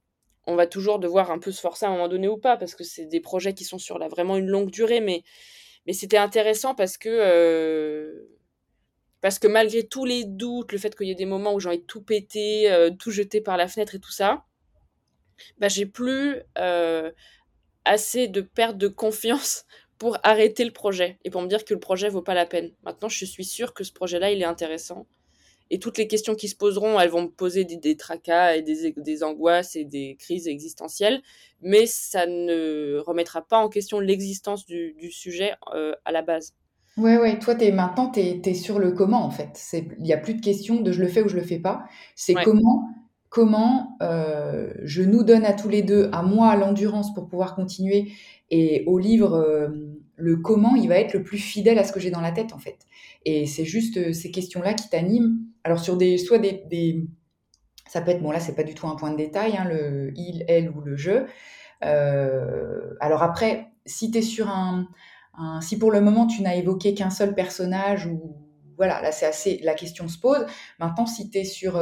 [0.47, 2.75] on va toujours devoir un peu se forcer à un moment donné ou pas, parce
[2.75, 5.23] que c'est des projets qui sont sur la, vraiment une longue durée, mais,
[5.88, 8.27] mais c'était intéressant parce que
[9.21, 11.69] parce que malgré tous les doutes, le fait qu'il y ait des moments où j'ai
[11.69, 14.45] envie de tout péter, tout jeter par la fenêtre et tout ça,
[15.58, 17.12] bah, j'ai plus euh,
[17.86, 19.65] assez de perte de confiance
[19.97, 22.71] pour arrêter le projet et pour me dire que le projet vaut pas la peine.
[22.84, 25.05] Maintenant, je suis sûre que ce projet-là, il est intéressant.
[25.71, 28.93] Et toutes les questions qui se poseront, elles vont me poser des, tracas et des,
[28.95, 31.23] des, angoisses et des crises existentielles,
[31.62, 36.53] mais ça ne remettra pas en question l'existence du, du, sujet euh, à la base.
[36.97, 39.60] Ouais, ouais, toi, es, maintenant, tu es, sur le comment, en fait.
[39.73, 41.86] Il n'y a plus de question de je le fais ou je le fais pas.
[42.15, 42.88] C'est comment
[43.36, 48.13] comment euh, je nous donne à tous les deux, à moi l'endurance pour pouvoir continuer,
[48.50, 49.67] et au livre, euh,
[50.15, 52.54] le comment, il va être le plus fidèle à ce que j'ai dans la tête
[52.54, 52.78] en fait.
[53.26, 55.36] Et c'est juste euh, ces questions-là qui t'animent.
[55.65, 57.06] Alors sur des, soit des,
[57.89, 60.13] ça peut être, bon là c'est pas du tout un point de détail, hein, le
[60.15, 61.26] il, elle ou le je.
[61.82, 64.88] alors après, si tu es sur un,
[65.60, 68.38] si pour le moment tu n'as évoqué qu'un seul personnage ou
[68.78, 70.45] voilà, là c'est assez, la question se pose.
[70.80, 71.82] Maintenant, si tu es sur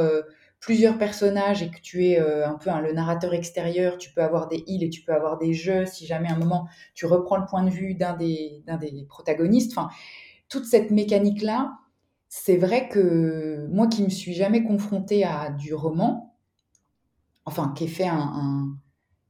[0.64, 4.48] plusieurs personnages et que tu es euh, un peu le narrateur extérieur, tu peux avoir
[4.48, 7.36] des îles et tu peux avoir des jeux si jamais à un moment tu reprends
[7.36, 8.64] le point de vue d'un des,
[9.06, 9.72] protagonistes.
[9.76, 9.90] Enfin,
[10.48, 11.74] toute cette mécanique-là,
[12.30, 16.34] c'est vrai que moi qui me suis jamais confrontée à du roman,
[17.44, 18.74] enfin, qui est fait un,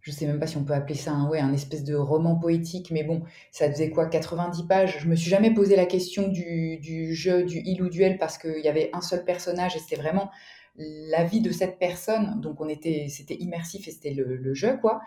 [0.02, 2.36] je sais même pas si on peut appeler ça un, ouais, un espèce de roman
[2.36, 4.98] poétique, mais bon, ça faisait quoi, 90 pages?
[5.00, 6.78] Je me suis jamais posé la question du,
[7.12, 10.00] jeu, du il ou du elle, parce qu'il y avait un seul personnage et c'était
[10.00, 10.30] vraiment
[10.76, 12.40] la vie de cette personne.
[12.40, 15.00] Donc on était, c'était immersif et c'était le, jeu, quoi.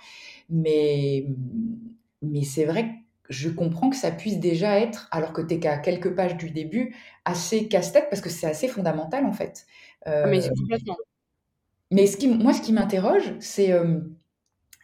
[0.50, 1.26] Mais,
[2.22, 2.86] mais c'est vrai
[3.24, 6.38] que je comprends que ça puisse déjà être, alors que tu es qu'à quelques pages
[6.38, 9.66] du début, assez casse-tête parce que c'est assez fondamental en fait.
[10.06, 10.52] Ah, mais euh.
[11.90, 14.00] Mais ce qui, moi, ce qui m'interroge, c'est euh,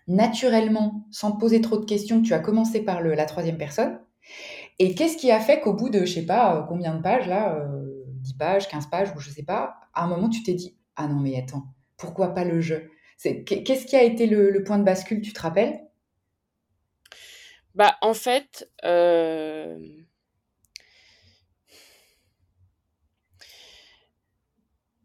[0.08, 4.00] naturellement, sans poser trop de questions, tu as commencé par le, la troisième personne.
[4.80, 7.28] Et qu'est-ce qui a fait qu'au bout de, je sais pas, euh, combien de pages,
[7.28, 7.68] là,
[8.24, 11.08] 10 pages, 15 pages, ou je sais pas, à un moment, tu t'es dit Ah
[11.08, 12.90] non, mais attends, pourquoi pas le jeu?
[13.24, 15.80] Qu'est-ce qui a été le, point de bascule, tu te rappelles?
[17.76, 18.70] Bah, en fait.
[18.84, 19.78] Euh,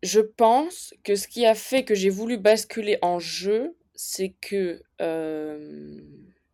[0.03, 4.83] je pense que ce qui a fait que j'ai voulu basculer en jeu, c'est que.
[5.01, 6.01] Euh,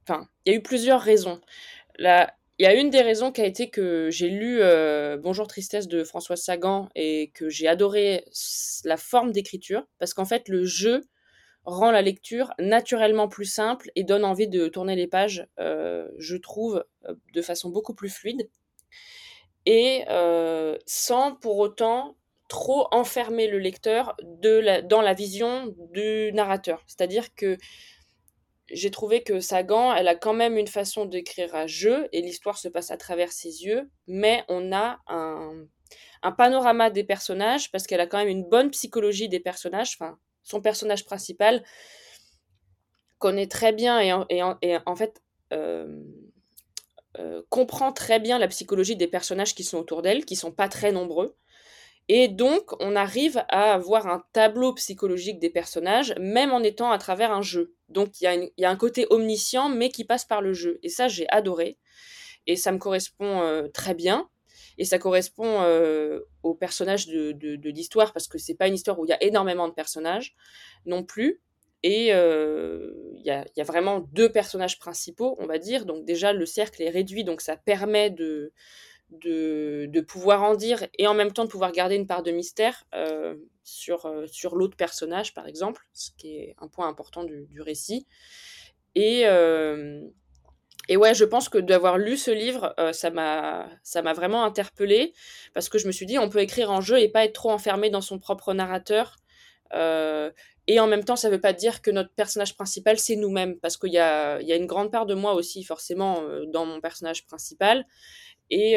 [0.03, 1.41] enfin, il y a eu plusieurs raisons.
[1.99, 5.49] La, il y a une des raisons qui a été que j'ai lu euh, Bonjour
[5.49, 8.25] Tristesse de Françoise Sagan et que j'ai adoré
[8.85, 11.03] la forme d'écriture parce qu'en fait le jeu
[11.65, 16.37] rend la lecture naturellement plus simple et donne envie de tourner les pages, euh, je
[16.37, 18.49] trouve, euh, de façon beaucoup plus fluide
[19.67, 20.05] et
[20.85, 22.17] sans pour autant
[22.49, 26.85] trop enfermer le lecteur dans la vision du narrateur.
[26.87, 27.57] C'est-à-dire que
[28.71, 32.57] j'ai trouvé que Sagan, elle a quand même une façon d'écrire à jeu et l'histoire
[32.59, 35.67] se passe à travers ses yeux, mais on a un,
[36.39, 39.97] panorama des personnages parce qu'elle a quand même une bonne psychologie des personnages.
[39.99, 41.63] Enfin, son personnage principal
[43.19, 45.23] connaît très bien et en, fait
[45.53, 46.03] euh,
[47.19, 50.69] euh, comprend très bien la psychologie des personnages qui sont autour d'elle, qui sont pas
[50.69, 51.37] très nombreux.
[52.09, 56.99] Et donc, on arrive à avoir un tableau psychologique des personnages, même en étant à
[56.99, 57.74] travers un jeu.
[57.95, 60.81] Donc, il y, a un côté omniscient, mais qui passe par le jeu.
[60.83, 61.79] Et ça, j'ai adoré.
[62.47, 64.29] Et ça me correspond euh, très bien.
[64.77, 69.05] Et ça correspond euh, aux personnages de, l'histoire, parce que c'est pas une histoire où
[69.05, 70.35] il y a énormément de personnages
[70.87, 71.41] non plus.
[71.85, 75.87] Et il y a, vraiment deux personnages principaux, on va dire.
[75.87, 78.53] Donc déjà, le cercle est réduit, donc ça permet de,
[79.11, 82.33] de, de pouvoir en dire et en même temps de pouvoir garder une part de
[82.33, 82.85] mystère
[83.65, 88.07] sur, sur l'autre personnage, par exemple, ce qui est un point important du, du récit.
[88.95, 89.25] Et,
[90.89, 95.15] et ouais, je pense que d'avoir lu ce livre, euh, ça m'a vraiment interpellée
[95.55, 97.51] parce que je me suis dit on peut écrire en jeu et pas être trop
[97.51, 99.17] enfermé dans son propre narrateur.
[99.73, 100.31] Euh,
[100.67, 103.59] et en même temps, ça ne veut pas dire que notre personnage principal c'est nous-mêmes
[103.61, 106.67] parce qu'il y a y a une grande part de moi aussi forcément euh, dans
[106.67, 107.87] mon personnage principal
[108.51, 108.77] et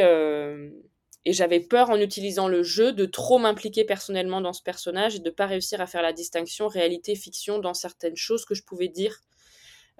[1.25, 5.19] et j'avais peur en utilisant le jeu de trop m'impliquer personnellement dans ce personnage et
[5.19, 8.87] de pas réussir à faire la distinction réalité fiction dans certaines choses que je pouvais
[8.87, 9.21] dire.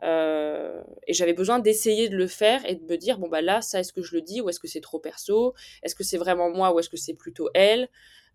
[0.03, 3.63] Euh, et j'avais besoin d'essayer de le faire et de me dire bon bah là
[3.63, 5.53] ça est-ce que je le dis ou est-ce que c'est trop perso?
[5.82, 7.89] Est-ce que c'est vraiment moi ou est-ce que c'est plutôt elle?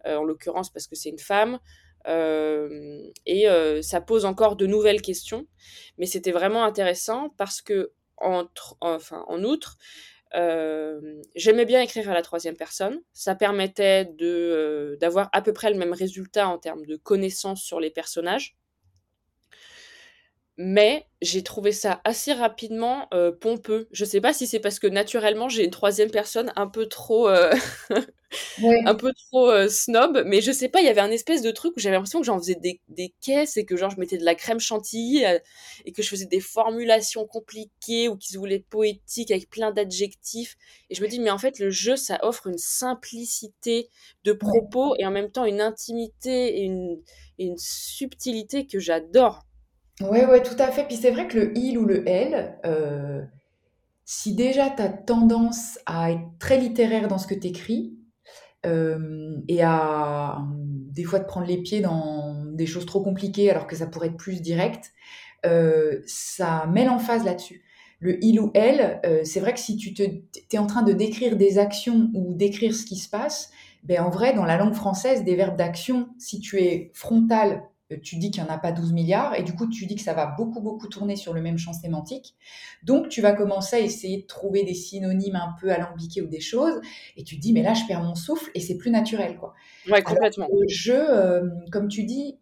[0.07, 1.61] Euh, en l'occurrence parce que c'est une femme.
[2.09, 3.47] Euh, et
[3.83, 5.47] ça pose encore de nouvelles questions.
[5.99, 9.79] Mais c'était vraiment intéressant parce que entre, enfin en outre
[11.35, 13.01] j'aimais bien écrire à la troisième personne.
[13.12, 17.81] Ça permettait de d'avoir à peu près le même résultat en termes de connaissances sur
[17.81, 18.57] les personnages
[20.59, 23.88] mais j'ai trouvé ça assez rapidement euh, pompeux.
[23.91, 27.29] Je sais pas si c'est parce que naturellement j'ai une troisième personne un peu trop,
[27.29, 27.53] euh,
[28.85, 31.51] un peu trop euh, snob, mais je sais pas, il y avait un espèce de
[31.53, 34.19] truc où j'avais l'impression que j'en faisais des, des, caisses et que genre je mettais
[34.19, 35.25] de la crème chantilly
[35.87, 40.57] et que je faisais des formulations compliquées ou qui se voulaient poétiques avec plein d'adjectifs.
[40.91, 43.88] Et je me dis mais en fait le jeu ça offre une simplicité
[44.25, 47.01] de propos et en même temps une intimité et une,
[47.38, 49.47] et une subtilité que j'adore.
[50.00, 50.85] Ouais, ouais, tout à fait.
[50.85, 53.22] Puis c'est vrai que le il ou le elle, euh,
[54.05, 57.94] si déjà tu as tendance à être très littéraire dans ce que tu écris,
[58.66, 60.38] euh, et à
[60.92, 64.09] des fois te prendre les pieds dans des choses trop compliquées alors que ça pourrait
[64.09, 64.92] être plus direct,
[65.46, 67.64] euh, ça met l'emphase là-dessus.
[68.00, 71.37] Le il ou elle, c'est vrai que si tu te, es en train de décrire
[71.37, 73.50] des actions ou d'écrire ce qui se passe,
[73.85, 77.71] ben en vrai, dans la langue française, des verbes d'action, si tu es frontal euh,
[77.96, 80.02] tu dis qu'il n'y en a pas 12 milliards, et du coup, tu dis que
[80.02, 82.35] ça va beaucoup, beaucoup tourner sur le même champ sémantique.
[82.83, 86.40] Donc, tu vas commencer à essayer de trouver des synonymes un peu alambiqués ou des
[86.40, 86.81] choses,
[87.16, 89.55] et tu te dis, mais là, je perds mon souffle, et c'est plus naturel, quoi.
[89.90, 90.48] Ouais, complètement.
[90.50, 92.38] le jeu, euh, comme tu dis,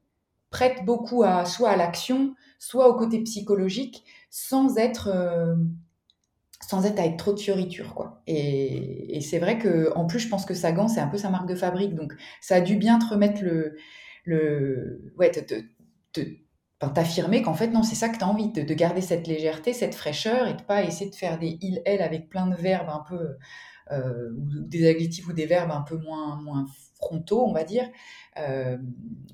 [0.51, 5.09] prête beaucoup à, soit à l'action, soit au côté psychologique, sans être...
[5.09, 5.55] Euh,
[6.71, 8.23] sans être avec trop de fioriture quoi.
[8.27, 11.31] Et, et c'est vrai que en plus je pense que Sagan c'est un peu sa
[11.31, 13.77] marque de fabrique donc ça a dû bien te remettre le,
[15.19, 15.31] ouais,
[16.95, 19.95] t'affirmer qu'en fait, non, c'est ça que tu as envie, de, garder cette légèreté, cette
[19.95, 23.05] fraîcheur et de pas essayer de faire des il, elle avec plein de verbes un
[23.09, 23.37] peu,
[23.93, 27.89] euh, ou des adjectifs ou des verbes un peu moins, moins frontaux, on va dire.
[28.39, 28.79] Euh,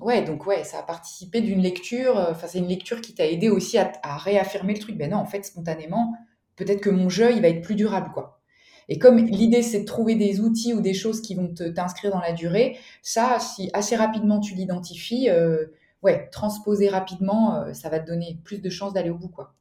[0.01, 3.27] ouais, donc ouais, ça a participé d'une lecture, euh, enfin, c'est une lecture qui t'a
[3.27, 4.97] aidé aussi à, à, réaffirmer le truc.
[4.97, 6.13] Ben non, en fait, spontanément,
[6.55, 8.36] peut-être que mon jeu, il va être plus durable, quoi.
[8.89, 12.21] Et comme l'idée, c'est de trouver des outils ou des choses qui vont t'inscrire dans
[12.21, 15.65] la durée, ça, si assez rapidement tu l'identifies, euh,
[16.03, 19.53] ouais, transposer rapidement, euh, ça va te donner plus de chances d'aller au bout, quoi.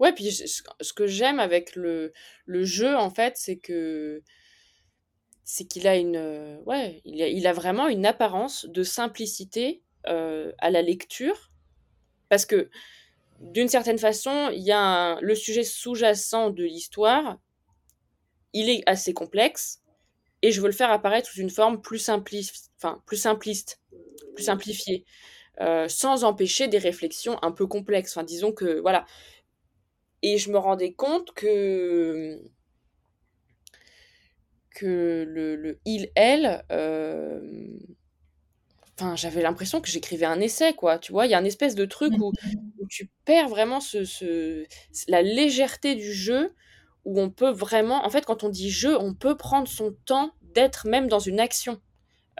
[0.00, 2.12] Ouais, puis ce que j'aime avec le,
[2.44, 4.22] le jeu, en fait, c'est que
[5.46, 10.82] c'est qu'il a une ouais il a, vraiment une apparence de simplicité euh, à la
[10.82, 11.52] lecture
[12.28, 12.68] parce que
[13.40, 17.38] d'une certaine façon il y a le sujet sous-jacent de l'histoire
[18.56, 19.82] il est assez complexe
[20.42, 23.80] et je veux le faire apparaître sous une forme plus simpliste, enfin plus simpliste,
[24.34, 25.04] plus simplifiée,
[25.60, 28.16] euh, sans empêcher des réflexions un peu complexes.
[28.16, 29.04] Enfin, disons que voilà.
[30.22, 32.40] Et je me rendais compte que
[34.74, 37.40] que le, le il elle euh,
[38.98, 41.74] enfin j'avais l'impression que j'écrivais un essai quoi tu vois il y a une espèce
[41.74, 42.30] de truc où,
[42.78, 44.66] où tu perds vraiment ce, ce,
[45.08, 46.54] la légèreté du jeu
[47.06, 50.32] où on peut vraiment, en fait, quand on dit jeu, on peut prendre son temps
[50.42, 51.80] d'être même dans une action.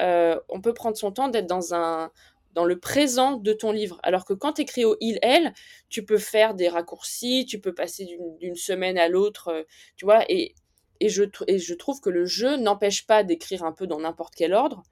[0.00, 2.10] Euh, on peut prendre son temps d'être dans un
[2.52, 4.00] dans le présent de ton livre.
[4.02, 5.52] Alors que quand tu écris au il, elle,
[5.90, 8.06] tu peux faire des raccourcis, tu peux passer
[8.40, 9.62] d'une semaine à l'autre, euh,
[9.96, 10.54] tu vois, et,
[11.00, 14.34] et, je, et je trouve que le jeu n'empêche pas d'écrire un peu dans n'importe
[14.34, 14.84] quel ordre,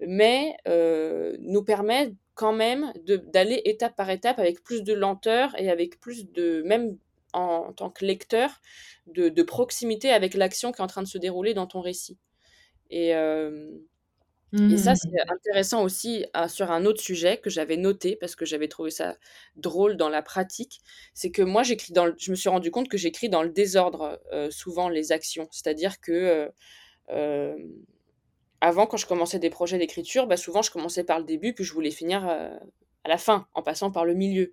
[0.00, 5.70] mais euh, nous permet quand même d'aller étape par étape avec plus de lenteur et
[5.70, 6.98] avec plus de, même
[7.32, 8.60] en, tant que lecteur
[9.06, 12.18] de, proximité avec l'action qui est en train de se dérouler dans ton récit.
[12.90, 13.70] Et, euh,
[14.54, 15.32] et ça, c'est mmh.
[15.32, 19.16] intéressant aussi sur un autre sujet que j'avais noté parce que j'avais trouvé ça
[19.56, 20.80] drôle dans la pratique.
[21.14, 24.20] C'est que moi, j'écris dans je me suis rendu compte que j'écris dans le désordre
[24.32, 25.48] euh, souvent les actions.
[25.52, 26.50] C'est-à-dire que
[27.08, 27.56] euh,
[28.60, 31.64] avant, quand je commençais des projets d'écriture, bah, souvent je commençais par le début, puis
[31.64, 32.22] je voulais finir
[33.04, 34.52] à la fin, en passant par le milieu.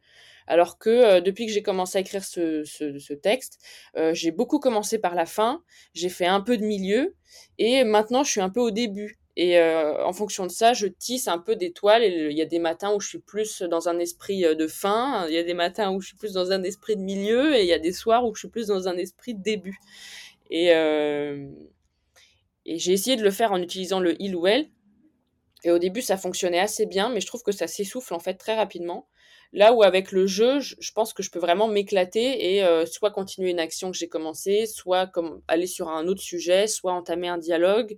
[0.49, 3.59] Alors que euh, depuis que j'ai commencé à écrire ce, texte,
[3.95, 7.15] euh, j'ai beaucoup commencé par la fin, j'ai fait un peu de milieu,
[7.59, 9.19] et maintenant je suis un peu au début.
[9.35, 12.03] Et euh, en fonction de ça, je tisse un peu des toiles.
[12.03, 15.35] Il y a des matins où je suis plus dans un esprit de fin, il
[15.35, 17.67] y a des matins où je suis plus dans un esprit de milieu, et il
[17.67, 19.77] y a des soirs où je suis plus dans un esprit de début.
[20.49, 20.69] Et,
[22.65, 24.67] et j'ai essayé de le faire en utilisant le il ou elle.
[25.63, 28.33] Et au début, ça fonctionnait assez bien, mais je trouve que ça s'essouffle en fait
[28.33, 29.07] très rapidement.
[29.51, 33.09] Là où avec le jeu, je, pense que je peux vraiment m'éclater et euh, soit
[33.09, 37.29] continuer une action que j'ai commencée, soit comme aller sur un autre sujet, soit entamer
[37.29, 37.97] un dialogue.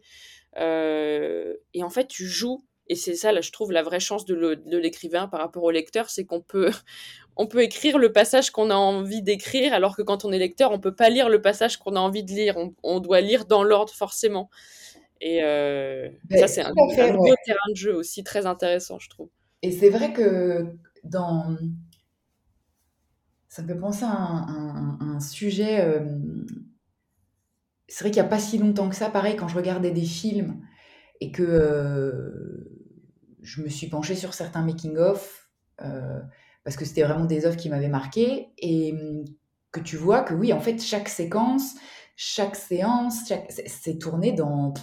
[0.58, 2.64] Euh, et en fait, tu joues.
[2.88, 6.10] Et c'est ça, là, je trouve, la vraie chance de l'écrivain par rapport au lecteur,
[6.10, 6.72] c'est qu'on peut,
[7.38, 10.72] on peut écrire le passage qu'on a envie d'écrire, alors que quand on est lecteur,
[10.72, 12.56] on peut pas lire le passage qu'on a envie de lire.
[12.84, 14.50] On, doit lire dans l'ordre forcément.
[15.20, 19.30] Et euh, ben, ça, c'est un, un terrain de jeu aussi très intéressant, je trouve.
[19.62, 20.66] Et c'est vrai que
[21.04, 21.58] dans...
[23.50, 25.82] Ça me fait penser à un, sujet.
[25.82, 26.46] Euh,
[27.88, 30.06] c'est vrai qu'il n'y a pas si longtemps que ça, pareil, quand je regardais des
[30.06, 30.62] films
[31.20, 32.88] et que euh,
[33.42, 35.50] je me suis penchée sur certains making-of,
[35.82, 36.22] euh,
[36.64, 38.96] parce que c'était vraiment des œuvres qui m'avaient marqué, et
[39.72, 41.76] que tu vois que oui, en fait, chaque séquence,
[42.24, 43.34] chaque séance,
[43.66, 44.76] c'est tourné dans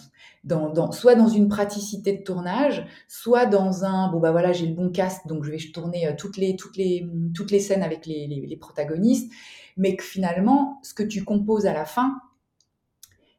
[0.43, 4.75] dans, soit dans une praticité de tournage, soit dans un bon bah voilà j'ai le
[4.75, 8.07] bon cast donc je vais tourner euh, toutes les toutes les toutes les scènes avec
[8.07, 9.31] les, les, protagonistes,
[9.77, 12.17] mais que finalement ce que tu composes à la fin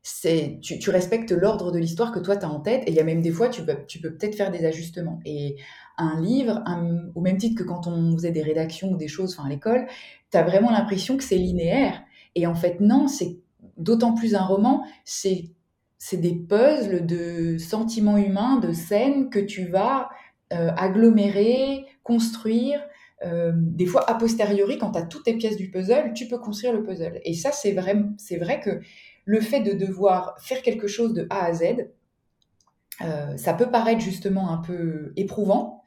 [0.01, 2.83] c'est tu, tu, respectes l'ordre de l'histoire que toi tu as en tête.
[2.88, 5.19] Et il y a même des fois tu peux tu peux peut-être faire des ajustements.
[5.25, 5.57] Et
[5.97, 6.63] un livre
[7.15, 9.88] au même titre que quand on faisait des rédactions ou des choses enfin à l'école
[10.31, 12.01] tu as vraiment l'impression que c'est linéaire.
[12.35, 13.39] Et en fait non c'est
[13.78, 15.52] d'autant plus un roman c'est
[16.00, 20.10] c'est des puzzles de sentiments humains, de scènes que tu vas
[20.54, 22.82] euh, agglomérer, construire.
[23.26, 26.39] Euh, des fois, a posteriori, quand tu as toutes tes pièces du puzzle, tu peux
[26.39, 27.19] construire le puzzle.
[27.26, 28.80] Et ça, c'est vrai, c'est vrai que
[29.26, 31.89] le fait de devoir faire quelque chose de A à Z,
[33.01, 35.83] euh, ça peut paraître justement un peu éprouvant,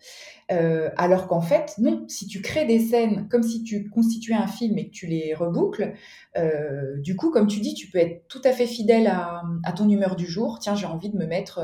[0.50, 4.46] euh, alors qu'en fait, non, si tu crées des scènes comme si tu constituais un
[4.46, 5.94] film et que tu les reboucles,
[6.36, 9.42] euh, du coup, comme tu dis, tu peux être tout à fait fidèle à,
[9.76, 10.58] ton humeur du jour.
[10.58, 11.60] Tiens, j'ai envie de me mettre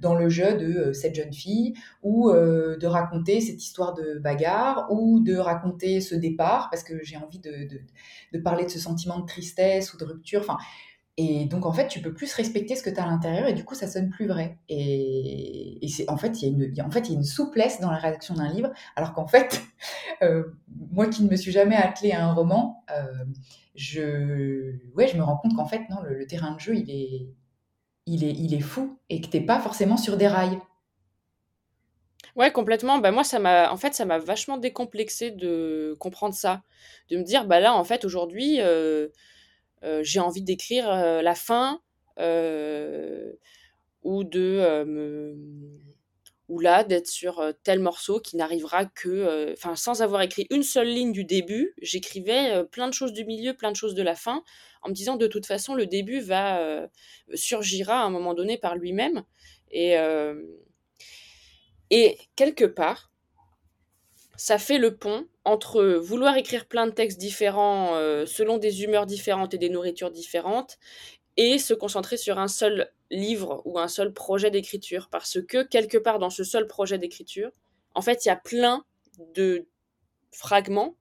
[0.00, 5.20] dans le jeu de cette jeune fille, ou de raconter cette histoire de bagarre, ou
[5.20, 7.68] de raconter ce départ, parce que j'ai envie de,
[8.32, 10.40] de, parler de ce sentiment de tristesse ou de rupture.
[10.40, 10.58] Enfin,
[11.22, 13.52] et donc, en fait, tu peux plus respecter ce que tu as à l'intérieur et
[13.52, 14.56] du coup, ça sonne plus vrai.
[14.70, 19.12] Et, c'est, en, fait, il y a une, souplesse dans la rédaction d'un livre, alors
[19.12, 19.60] qu'en fait,
[20.22, 20.44] euh,
[20.90, 23.04] moi qui ne me suis jamais attelée à un roman, euh,
[23.74, 27.28] je, ouais, je me rends compte qu'en fait, non, le, terrain de jeu, il est,
[28.06, 30.58] il est, il est fou et que tu n'es pas forcément sur des rails.
[32.34, 32.96] Ouais, complètement.
[32.96, 36.62] Bah, moi, ça m'a, en fait, ça m'a vachement décomplexé de comprendre ça,
[37.10, 39.08] de me dire, bah là, en fait, aujourd'hui, euh,
[40.02, 41.80] j'ai envie d'écrire euh, la fin
[42.18, 43.32] euh,
[44.02, 45.36] ou de me
[46.48, 50.88] ou là d'être sur tel morceau qui n'arrivera que enfin sans avoir écrit une seule
[50.88, 54.42] ligne du début j'écrivais plein de choses du milieu plein de choses de la fin
[54.82, 56.88] en me disant de toute façon le début va
[57.34, 59.22] surgira à un moment donné par lui-même.
[59.70, 59.94] Et
[61.90, 63.09] et quelque part
[64.40, 69.04] ça fait le pont entre vouloir écrire plein de textes différents euh, selon des humeurs
[69.04, 70.78] différentes et des nourritures différentes
[71.36, 75.10] et se concentrer sur un seul livre ou un seul projet d'écriture.
[75.10, 77.50] Parce que quelque part dans ce seul projet d'écriture,
[77.94, 78.86] en fait, il y a plein
[79.34, 79.68] de
[80.32, 80.96] fragments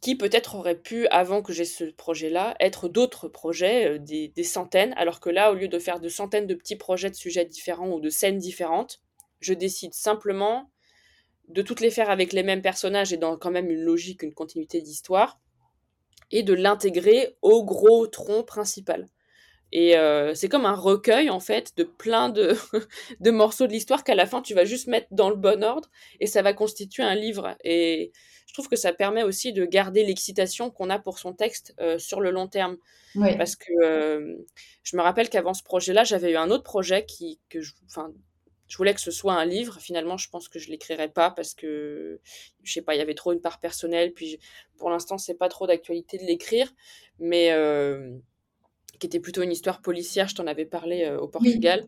[0.00, 4.44] qui peut-être auraient pu, avant que j'ai ce projet-là, être d'autres projets, euh, des, des,
[4.44, 7.44] centaines, alors que là, au lieu de faire de centaines de petits projets de sujets
[7.44, 9.02] différents ou de scènes différentes,
[9.40, 10.70] je décide simplement
[11.48, 14.34] de toutes les faire avec les mêmes personnages et dans quand même une logique, une
[14.34, 15.40] continuité d'histoire,
[16.30, 19.08] et de l'intégrer au gros tronc principal.
[19.72, 22.56] Et euh, c'est comme un recueil, en fait, de plein de,
[23.20, 25.90] de morceaux de l'histoire qu'à la fin, tu vas juste mettre dans le bon ordre
[26.20, 27.56] et ça va constituer un livre.
[27.64, 28.12] Et
[28.46, 31.98] je trouve que ça permet aussi de garder l'excitation qu'on a pour son texte euh,
[31.98, 32.76] sur le long terme.
[33.36, 34.36] Parce que euh,
[34.82, 37.72] je me rappelle qu'avant ce projet-là, j'avais eu un autre projet qui, que je,
[38.66, 39.78] je voulais que ce soit un livre.
[39.80, 42.20] Finalement, je pense que je l'écrirai pas parce que
[42.62, 44.12] je sais pas, il y avait trop une part personnelle.
[44.12, 44.38] Puis
[44.78, 46.72] pour l'instant, c'est pas trop d'actualité de l'écrire,
[47.18, 48.16] mais euh,
[48.98, 50.28] qui était plutôt une histoire policière.
[50.28, 51.86] Je t'en avais parlé euh, au Portugal.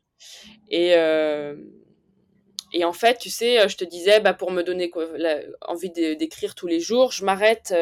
[0.71, 1.57] Et euh,
[2.73, 4.91] et en fait, tu sais, je te disais, bah, pour me donner
[5.63, 7.73] envie d'écrire tous les jours, je m'arrête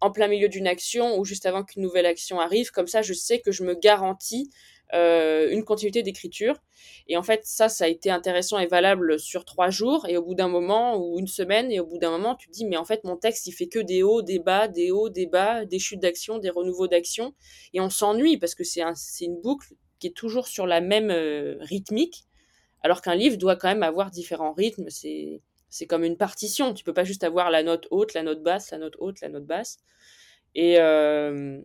[0.00, 2.70] en plein milieu d'une action ou juste avant qu'une nouvelle action arrive.
[2.70, 4.48] Comme ça, je sais que je me garantis
[4.94, 6.56] euh, une continuité d'écriture.
[7.08, 10.06] Et en fait, ça, ça a été intéressant et valable sur trois jours.
[10.06, 12.52] Et au bout d'un moment, ou une semaine, et au bout d'un moment, tu te
[12.52, 15.08] dis, mais en fait, mon texte, il fait que des hauts, des bas, des hauts,
[15.08, 17.34] des bas, des chutes d'action, des renouveaux d'action.
[17.72, 21.10] Et on s'ennuie parce que c'est un, une boucle qui est toujours sur la même
[21.10, 22.24] euh, rythmique,
[22.82, 24.90] alors qu'un livre doit quand même avoir différents rythmes.
[24.90, 25.40] C'est,
[25.88, 26.74] comme une partition.
[26.74, 29.30] Tu peux pas juste avoir la note haute, la note basse, la note haute, la
[29.30, 29.78] note basse.
[30.54, 31.62] Et, euh,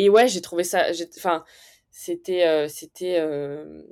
[0.00, 0.86] et ouais, j'ai trouvé ça.
[1.18, 1.44] Enfin,
[1.90, 2.46] c'était.
[2.46, 3.82] Euh, c'était euh,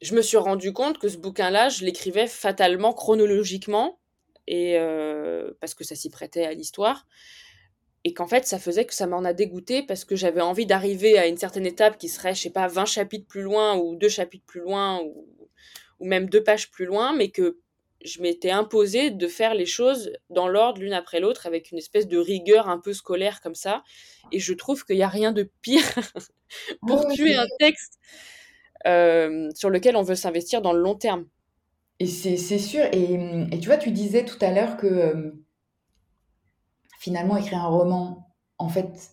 [0.00, 4.00] je me suis rendu compte que ce bouquin-là, je l'écrivais fatalement chronologiquement,
[4.46, 7.06] et euh, parce que ça s'y prêtait à l'histoire.
[8.04, 11.18] Et qu'en fait, ça faisait que ça m'en a dégoûté parce que j'avais envie d'arriver
[11.18, 14.08] à une certaine étape qui serait, je sais pas, 20 chapitres plus loin ou deux
[14.08, 15.26] chapitres plus loin ou,
[15.98, 17.58] ou même deux pages plus loin, mais que
[18.04, 22.06] je m'étais imposé de faire les choses dans l'ordre l'une après l'autre avec une espèce
[22.06, 23.82] de rigueur un peu scolaire comme ça.
[24.30, 25.82] Et je trouve qu'il n'y a rien de pire
[26.86, 27.98] pour tuer un texte
[28.86, 31.26] euh, sur lequel on veut s'investir dans le long terme.
[31.98, 32.84] Et c'est sûr.
[32.92, 35.32] Et, et, tu vois, tu disais tout à l'heure que euh,
[37.00, 38.28] finalement, écrire un roman,
[38.58, 39.10] en fait,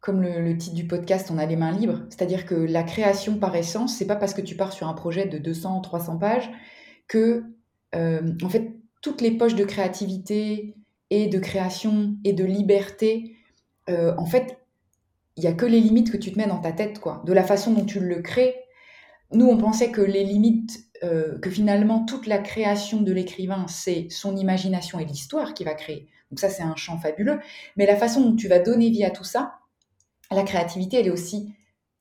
[0.00, 2.00] comme le, le, titre du podcast, on a les mains libres.
[2.08, 5.26] C'est-à-dire que la création par essence, c'est pas parce que tu pars sur un projet
[5.26, 6.50] de 200, 300 pages
[7.06, 7.44] que
[7.94, 10.74] en fait, toutes les poches de créativité
[11.10, 13.36] et de création et de liberté,
[13.90, 14.58] euh, en fait,
[15.36, 17.22] il n'y a que les limites que tu te mets dans ta tête, quoi.
[17.26, 18.54] De la façon dont tu le crées.
[19.32, 24.06] Nous, on pensait que les limites, euh, que finalement, toute la création de l'écrivain, c'est
[24.10, 26.08] son imagination et l'histoire qui va créer.
[26.30, 27.40] Donc ça, c'est un champ fabuleux.
[27.76, 29.58] Mais la façon dont tu vas donner vie à tout ça,
[30.30, 31.52] la créativité, elle est aussi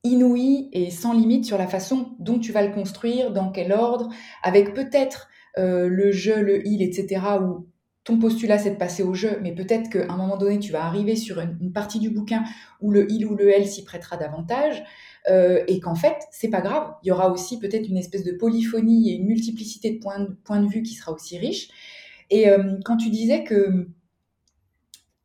[0.04, 4.10] inouïe et sans limite sur la façon dont tu vas le construire, dans quel ordre,
[4.44, 5.28] avec peut-être
[5.58, 7.68] euh, le jeu, le il, etc., où
[8.04, 10.84] ton postulat c'est de passer au jeu, mais peut-être qu'à un moment donné, tu vas
[10.84, 12.44] arriver sur une, partie du bouquin
[12.82, 14.84] où le il ou le elle s'y prêtera davantage,
[15.30, 16.94] euh, et qu'en fait, c'est pas grave.
[17.04, 20.36] Il y aura aussi peut-être une espèce de polyphonie et une multiplicité de points, de,
[20.44, 21.70] points de vue qui sera aussi riche.
[22.30, 23.88] Et euh, quand tu disais que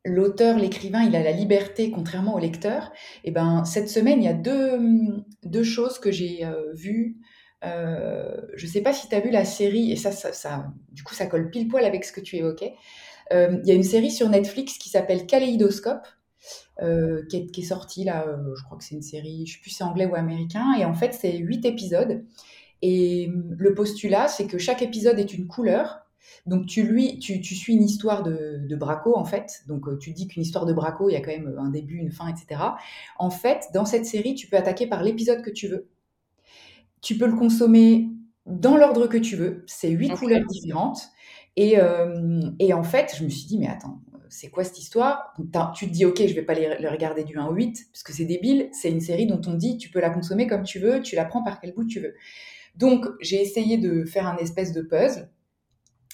[0.05, 2.93] l'auteur, l'écrivain, il a la liberté contrairement au lecteur,
[3.25, 4.79] et eh ben cette semaine, il y a deux,
[5.43, 7.17] deux choses que j'ai vues
[7.65, 11.03] euh, je ne sais pas si tu as vu la série, et ça, ça, du
[11.03, 12.75] coup, ça colle pile poil avec ce que tu évoquais.
[13.33, 16.07] Euh, il y a une série sur Netflix qui s'appelle Kaléidoscope,
[16.81, 18.25] euh, qui, est, qui, sortie là,
[18.57, 20.73] je crois que c'est une série, je ne sais plus si c'est anglais ou américain,
[20.79, 22.23] et en fait, c'est huit épisodes.
[22.81, 26.05] Et le postulat, c'est que chaque épisode est une couleur.
[26.45, 29.63] Donc tu, lui, tu, tu suis une histoire de, de, braco en fait.
[29.67, 32.11] Donc tu dis qu'une histoire de braco, il y a quand même un début, une
[32.11, 32.61] fin, etc.
[33.17, 35.89] En fait, dans cette série, tu peux attaquer par l'épisode que tu veux.
[37.01, 38.09] Tu peux le consommer
[38.45, 39.63] dans l'ordre que tu veux.
[39.67, 40.99] C'est huit couleurs différentes.
[41.55, 45.33] Et, euh, et, en fait, je me suis dit, mais attends, c'est quoi cette histoire?
[45.75, 48.13] Tu te dis, ok, je vais pas les, regarder du 1 au 8, parce que
[48.13, 48.69] c'est débile.
[48.71, 51.25] C'est une série dont on dit, tu peux la consommer comme tu veux, tu la
[51.25, 52.15] prends par quel bout tu veux.
[52.75, 55.29] Donc, j'ai essayé de faire un espèce de puzzle.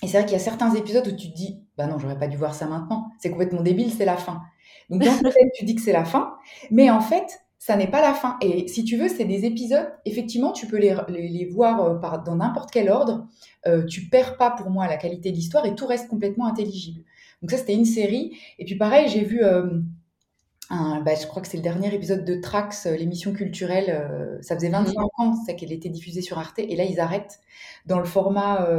[0.02, 2.18] Et c'est vrai qu'il y a certains épisodes où tu te dis, bah non, j'aurais
[2.18, 3.12] pas dû voir ça maintenant.
[3.20, 4.42] C'est complètement débile, c'est la fin.
[4.90, 6.36] Donc, dans le tu dis que c'est la fin.
[6.72, 8.38] Mais en fait, ça n'est pas la fin.
[8.42, 12.22] Et si tu veux, c'est des épisodes, effectivement, tu peux les, les, voir euh, par,
[12.22, 13.26] dans n'importe quel ordre.
[13.66, 17.02] Euh, tu perds pas pour moi la qualité de l'histoire et tout reste complètement intelligible.
[17.42, 18.38] Donc ça, c'était une série.
[18.60, 19.80] Et puis pareil, j'ai vu, euh,
[20.70, 24.40] un, bah, je crois que c'est le dernier épisode de Trax, euh, l'émission culturelle.
[24.42, 25.22] ça faisait 25 mmh.
[25.24, 26.60] ans c'est qu'elle était diffusée sur Arte.
[26.60, 27.40] Et là, ils arrêtent
[27.88, 28.70] dans le format...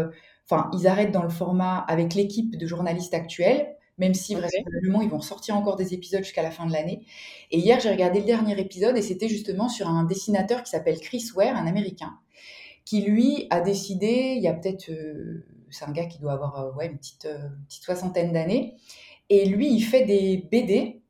[0.48, 5.08] Enfin, ils arrêtent dans le format avec l'équipe de journalistes actuels même si vraisemblablement ils
[5.08, 7.04] vont sortir encore des épisodes jusqu'à la fin de l'année.
[7.50, 11.00] Et hier, j'ai regardé le dernier épisode et c'était justement sur un dessinateur qui s'appelle
[11.00, 12.18] Chris Ware, un Américain,
[12.84, 16.60] qui lui a décidé, il y a peut-être, euh, c'est un gars qui doit avoir
[16.60, 18.76] euh, ouais, une petite, euh, petite soixantaine d'années,
[19.28, 21.02] et lui, il fait des BD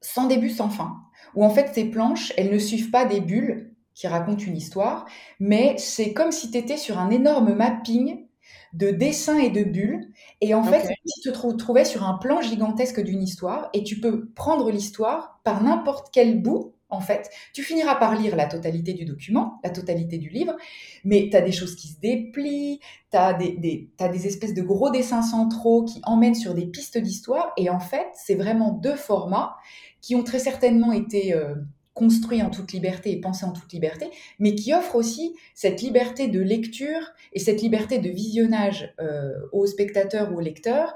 [0.00, 0.96] sans début, sans fin,
[1.34, 5.06] où en fait ces planches, elles ne suivent pas des bulles qui racontent une histoire,
[5.40, 8.27] mais c'est comme si tu étais sur un énorme mapping
[8.72, 10.10] de dessins et de bulles.
[10.40, 10.88] Et en fait,
[11.22, 15.62] tu te trouvais sur un plan gigantesque d'une histoire et tu peux prendre l'histoire par
[15.62, 16.74] n'importe quel bout.
[16.90, 20.56] En fait, tu finiras par lire la totalité du document, la totalité du livre,
[21.04, 24.88] mais tu as des choses qui se déplient, tu as des, des espèces de gros
[24.88, 27.52] dessins centraux qui emmènent sur des pistes d'histoire.
[27.58, 29.56] Et en fait, c'est vraiment deux formats
[30.00, 31.54] qui ont très certainement été euh,
[31.98, 34.06] construit en toute liberté et pensé en toute liberté,
[34.38, 39.66] mais qui offre aussi cette liberté de lecture et cette liberté de visionnage euh, aux
[39.66, 40.94] spectateurs ou aux lecteurs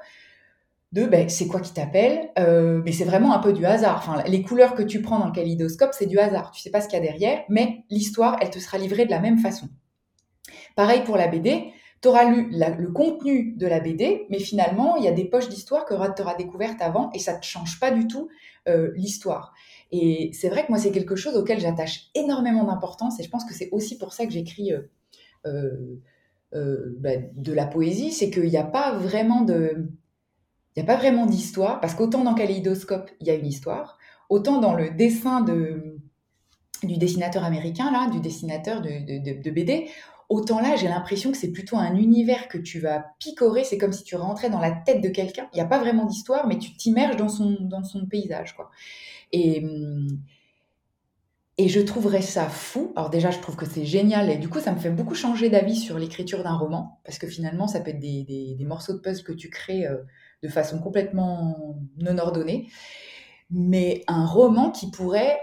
[0.92, 4.22] de ben, c'est quoi qui t'appelle, euh, mais c'est vraiment un peu du hasard.
[4.26, 6.50] Les couleurs que tu prends dans le kaléidoscope, c'est du hasard.
[6.50, 9.11] Tu sais pas ce qu'il y a derrière, mais l'histoire, elle te sera livrée de
[9.11, 9.68] la même façon.
[10.76, 11.72] Pareil pour la BD,
[12.03, 15.48] tu auras lu le contenu de la BD, mais finalement, il y a des poches
[15.48, 18.28] d'histoire que tu auras découvertes avant et ça ne change pas du tout
[18.68, 19.55] euh, l'histoire.
[19.93, 23.45] Et c'est vrai que moi, c'est quelque chose auquel j'attache énormément d'importance et je pense
[23.45, 24.80] que c'est aussi pour ça que j'écris euh,
[25.47, 26.01] euh,
[26.55, 29.88] euh, bah, de la poésie, c'est qu'il n'y a pas vraiment de...
[30.74, 33.99] Il n'y a pas vraiment d'histoire, parce qu'autant dans Kaléidoscope, il y a une histoire,
[34.30, 35.99] autant dans le dessin de,
[36.82, 39.90] du dessinateur américain, là, du dessinateur de, de, de BD,
[40.33, 43.64] autant là, j'ai l'impression que c'est plutôt un univers que tu vas picorer.
[43.64, 45.49] C'est comme si tu rentrais dans la tête de quelqu'un.
[45.53, 48.70] Il n'y a pas vraiment d'histoire, mais tu t'immerges dans son, dans son paysage, quoi.
[49.33, 49.62] Et,
[51.59, 52.93] et je trouverais ça fou.
[52.97, 54.30] Alors déjà, je trouve que c'est génial.
[54.30, 57.01] Et du coup, ça me fait beaucoup changer d'avis sur l'écriture d'un roman.
[57.05, 59.99] Parce que finalement, ça peut être des, des, morceaux de puzzle que tu crées euh,
[60.43, 62.70] de façon complètement non ordonnée.
[63.51, 65.39] Mais un roman qui pourrait,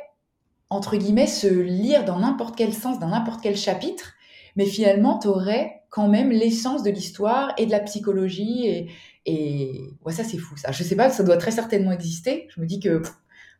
[0.71, 4.15] entre guillemets, se lire dans n'importe quel sens, dans n'importe quel chapitre.
[4.59, 8.67] Mais finalement, tu aurais quand même l'essence de l'histoire et de la psychologie.
[8.67, 8.91] Et,
[9.25, 10.73] et ouais, ça, c'est fou, ça.
[10.73, 12.49] Je sais pas, ça doit très certainement exister.
[12.53, 13.01] Je me dis que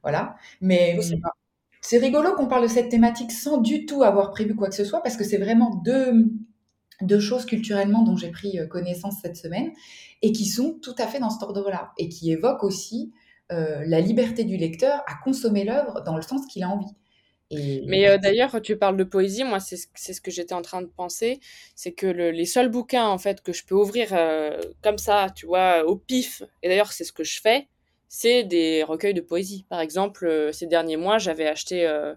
[0.04, 0.36] voilà.
[0.60, 1.00] Mais
[1.80, 4.84] c'est rigolo qu'on parle de cette thématique sans du tout avoir prévu quoi que ce
[4.84, 6.26] soit, parce que c'est vraiment deux,
[7.02, 9.72] deux choses culturellement dont j'ai pris euh, connaissance cette semaine
[10.22, 13.14] et qui sont tout à fait dans cet ordre-là et qui évoquent aussi
[13.54, 16.94] euh, la liberté du lecteur à consommer l'œuvre dans le sens qu'il a envie.
[17.52, 17.84] Et...
[17.88, 20.88] Mais euh, d'ailleurs, tu parles de poésie, moi c'est ce que j'étais en train de
[20.88, 21.40] penser,
[21.76, 24.10] c'est que les seuls bouquins en fait que je peux ouvrir
[24.84, 27.68] comme ça, tu vois, au pif, et d'ailleurs c'est ce que je fais,
[28.10, 29.66] c'est des recueils de poésie.
[29.70, 32.16] Par exemple, euh, ces derniers mois, j'avais acheté euh,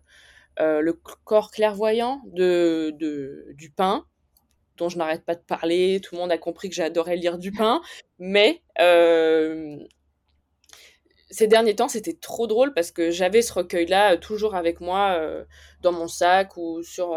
[0.58, 4.06] euh, Le corps clairvoyant de, de Dupin,
[4.78, 6.00] dont je n'arrête pas de parler.
[6.02, 7.82] Tout le monde a compris que j'adorais lire Dupin.
[8.18, 8.62] Mais
[11.32, 15.20] ces derniers temps, c'était trop drôle parce que j'avais ce recueil-là toujours avec moi
[15.80, 17.16] dans mon sac ou sur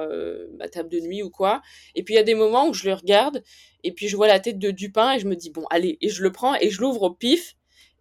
[0.58, 1.62] ma table de nuit ou quoi.
[1.94, 3.44] Et puis il y a des moments où je le regarde
[3.84, 6.10] et puis je vois la tête de Dupin et je me dis bon allez et
[6.10, 7.56] je le prends et je l'ouvre au pif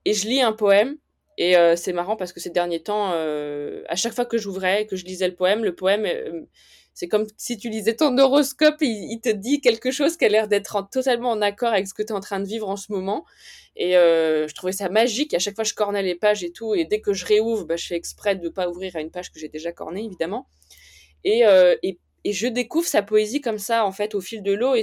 [0.04, 0.96] et je lis un poème.
[1.36, 4.86] Et euh, c'est marrant parce que ces derniers temps, euh, à chaque fois que j'ouvrais,
[4.86, 6.42] que je lisais le poème, le poème, euh,
[6.94, 10.48] c'est comme si tu lisais ton horoscope, il, te dit quelque chose qui a l'air
[10.48, 12.92] d'être totalement en accord avec ce que tu es en train de vivre en ce
[12.92, 13.24] moment.
[13.76, 15.34] Et je trouvais ça magique.
[15.34, 16.74] À chaque fois, je cornais les pages et tout.
[16.74, 19.10] Et dès que je réouvre, bah, je fais exprès de ne pas ouvrir à une
[19.10, 20.46] page que j'ai déjà cornée, évidemment.
[21.24, 21.42] Et,
[21.82, 24.82] et et je découvre sa poésie comme ça en fait au fil de l'eau et,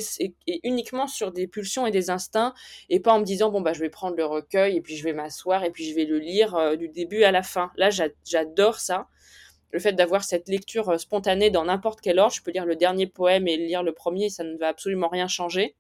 [0.64, 2.54] uniquement sur des pulsions et des instincts
[2.90, 5.04] et pas en me disant bon bah je vais prendre le recueil et puis je
[5.04, 7.72] vais m'asseoir et puis je vais le lire euh, du début à la fin.
[7.78, 7.90] Là
[8.24, 9.08] j'adore ça,
[9.72, 12.34] le fait d'avoir cette lecture euh, spontanée dans n'importe quel ordre.
[12.34, 15.28] Je peux lire le dernier poème et lire le premier, ça ne va absolument rien
[15.28, 15.76] changer.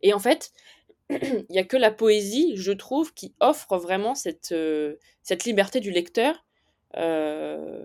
[0.00, 0.52] Et en fait,
[1.10, 4.96] il n'y a que la poésie, je trouve, qui offre vraiment cette, euh,
[5.44, 6.44] liberté du lecteur.
[6.96, 7.84] Euh,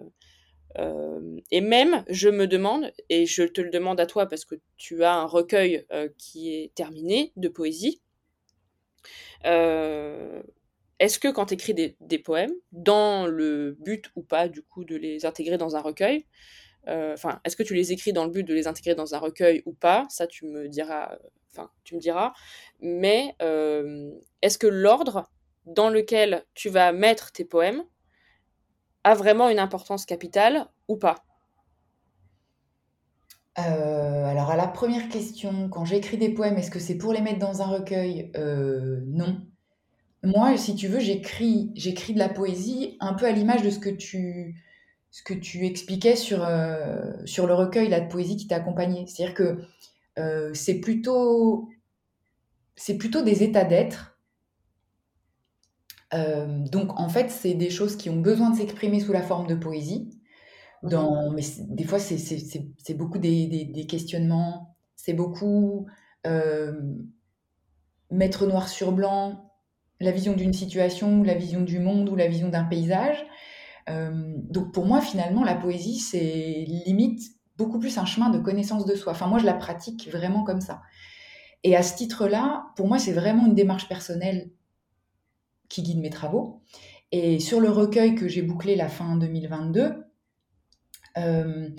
[1.49, 5.03] et même, je me demande, et je te le demande à toi parce que tu
[5.03, 5.87] as un recueil
[6.19, 7.99] qui est terminé de poésie,
[10.99, 14.95] est-ce que quand tu écris des, poèmes, dans le but ou pas du coup de
[14.95, 16.25] les intégrer dans un recueil,
[16.87, 19.61] enfin, est-ce que tu les écris dans le but de les intégrer dans un recueil
[19.65, 20.05] ou pas?
[20.09, 21.17] Ça, tu me diras.
[21.51, 22.33] Enfin, tu me diras.
[22.79, 23.35] Mais
[24.41, 25.29] est-ce que l'ordre
[25.65, 27.83] dans lequel tu vas mettre tes poèmes
[29.03, 31.23] a vraiment une importance capitale ou pas?
[33.59, 37.21] Euh, alors à la première question, quand j'écris des poèmes, est-ce que c'est pour les
[37.21, 38.31] mettre dans un recueil?
[38.35, 39.41] Euh, Non.
[40.23, 43.79] Moi, si tu veux, j'écris, j'écris de la poésie un peu à l'image de ce
[43.79, 44.63] que tu,
[45.11, 49.05] ce que tu expliquais sur, euh, sur le recueil de poésie qui t'a accompagné.
[49.07, 49.59] C'est-à-dire que
[50.53, 51.69] c'est plutôt,
[52.75, 54.17] c'est plutôt des états d'être
[56.13, 59.47] euh, donc en fait, c'est des choses qui ont besoin de s'exprimer sous la forme
[59.47, 60.09] de poésie.
[60.83, 65.87] Dans, mais des fois, c'est beaucoup des, des, questionnements, c'est beaucoup
[66.27, 66.79] euh,
[68.11, 69.46] mettre noir sur blanc
[69.99, 73.25] la vision d'une situation, la vision du monde ou la vision d'un paysage.
[73.89, 77.21] Euh, donc pour moi, finalement, la poésie, c'est limite
[77.57, 79.13] beaucoup plus un chemin de connaissance de soi.
[79.13, 80.81] Enfin, moi, je la pratique vraiment comme ça.
[81.63, 84.51] Et à ce titre-là, pour moi, c'est vraiment une démarche personnelle
[85.69, 86.61] qui guide mes travaux.
[87.11, 90.05] Et sur le recueil que j'ai bouclé la fin 2022,
[91.17, 91.69] euh,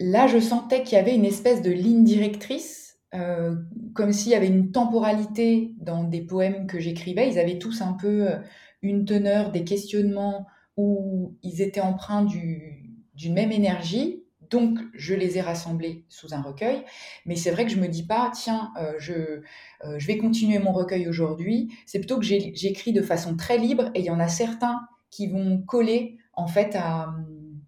[0.00, 3.56] là, je sentais qu'il y avait une espèce de ligne directrice, euh,
[3.94, 7.28] comme s'il y avait une temporalité dans des poèmes que j'écrivais.
[7.28, 8.36] Ils avaient tous un peu euh,
[8.82, 10.46] une teneur, des questionnements
[10.76, 16.84] où ils étaient empreints d'une même énergie, donc, je les ai rassemblés sous un recueil.
[17.24, 20.58] Mais c'est vrai que je me dis pas, tiens, euh, je, euh, je vais continuer
[20.58, 21.72] mon recueil aujourd'hui.
[21.86, 24.78] C'est plutôt que j'écris de façon très libre et il y en a certains
[25.10, 27.14] qui vont coller, en fait, à,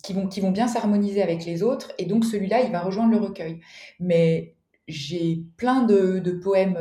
[0.03, 1.91] qui, vont, qui vont bien s'harmoniser avec les autres.
[1.97, 3.61] Et donc, celui-là, il va rejoindre le recueil.
[3.99, 4.54] Mais
[4.89, 6.79] j'ai plein de, poèmes.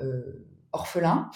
[0.00, 1.30] Euh, orphelins,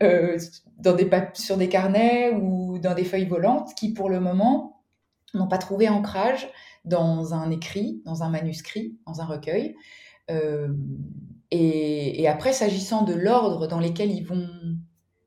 [0.00, 4.82] dans des sur des carnets ou dans des feuilles volantes, qui pour le moment
[5.32, 6.48] n'ont pas trouvé ancrage
[6.84, 9.76] dans un écrit, dans un manuscrit, dans un recueil.
[11.50, 14.48] Et, après, s'agissant de l'ordre dans lequel ils vont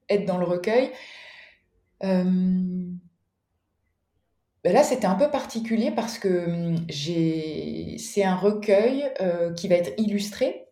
[0.09, 0.91] être dans le recueil,
[4.67, 6.85] ben là, c'était un peu particulier parce que hum,
[7.97, 10.65] c'est un recueil euh, qui va être illustré,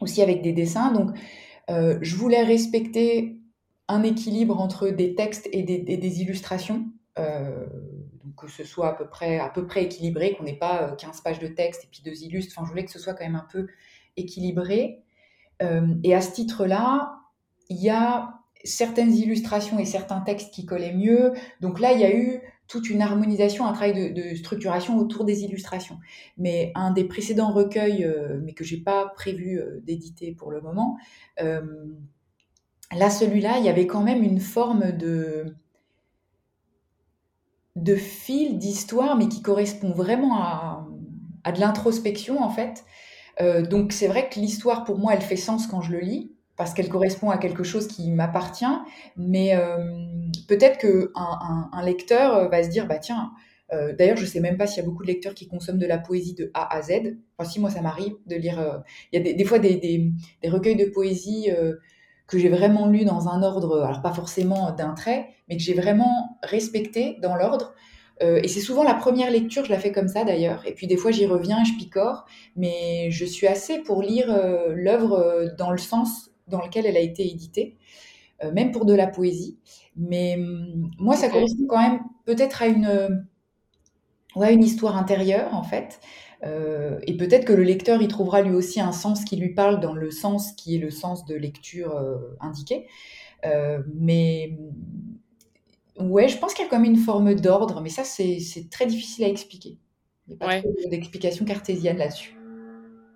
[0.00, 0.90] aussi avec des dessins.
[0.90, 1.10] Donc,
[1.68, 3.36] euh, je voulais respecter
[3.88, 6.86] un équilibre entre des textes et des, illustrations,
[7.18, 7.66] euh,
[8.38, 11.40] que ce soit à peu près, à peu près équilibré, qu'on n'ait pas 15 pages
[11.40, 12.54] de texte et puis deux illustres.
[12.56, 13.66] Enfin, je voulais que ce soit quand même un peu
[14.16, 15.02] équilibré.
[15.60, 17.18] et à ce titre-là,
[17.68, 21.34] il y a certaines illustrations et certains textes qui collaient mieux.
[21.60, 25.42] Donc là, il y a eu toute une harmonisation, un travail de, structuration autour des
[25.44, 25.98] illustrations.
[26.38, 30.60] Mais un des précédents recueils, euh, mais que j'ai pas prévu euh, d'éditer pour le
[30.60, 30.96] moment,
[31.40, 31.60] euh,
[32.96, 35.54] là, celui-là, il y avait quand même une forme de
[37.76, 40.86] de fil d'histoire, mais qui correspond vraiment à,
[41.42, 42.84] à de l'introspection en fait.
[43.68, 46.72] donc c'est vrai que l'histoire pour moi, elle fait sens quand je le lis parce
[46.72, 48.64] qu'elle correspond à quelque chose qui m'appartient,
[49.16, 49.76] mais euh,
[50.48, 51.08] peut-être qu'un
[51.72, 53.32] un, lecteur euh, va se dire, bah tiens,
[53.72, 55.86] euh, d'ailleurs, je sais même pas s'il y a beaucoup de lecteurs qui consomment de
[55.86, 57.16] la poésie de A à Z.
[57.38, 58.84] Enfin, si moi, ça m'arrive de lire.
[59.12, 60.12] Il y a des, fois des,
[60.44, 61.48] recueils de poésie
[62.26, 65.74] que j'ai vraiment lus dans un ordre, alors pas forcément d'un trait, mais que j'ai
[65.74, 67.74] vraiment respecté dans l'ordre.
[68.20, 70.64] et c'est souvent la première lecture, je la fais comme ça d'ailleurs.
[70.66, 72.26] Et puis des fois, j'y reviens, je picore,
[72.56, 74.26] mais je suis assez pour lire
[74.74, 77.76] l'œuvre dans le sens dans lequel elle a été éditée,
[78.42, 79.58] euh, même pour de la poésie.
[79.96, 83.26] Mais hum, moi, ça correspond quand même peut-être à une,
[84.36, 86.00] ouais, une histoire intérieure, en fait.
[86.44, 89.80] Euh, et peut-être que le lecteur y trouvera lui aussi un sens qui lui parle
[89.80, 92.86] dans le sens qui est le sens de lecture euh, indiqué.
[93.94, 94.58] mais
[95.98, 98.68] hum, ouais, je pense qu'il y a quand même une forme d'ordre, mais ça, c'est
[98.70, 99.78] très difficile à expliquer.
[100.26, 102.34] Il n'y a pas d'explication cartésienne là-dessus.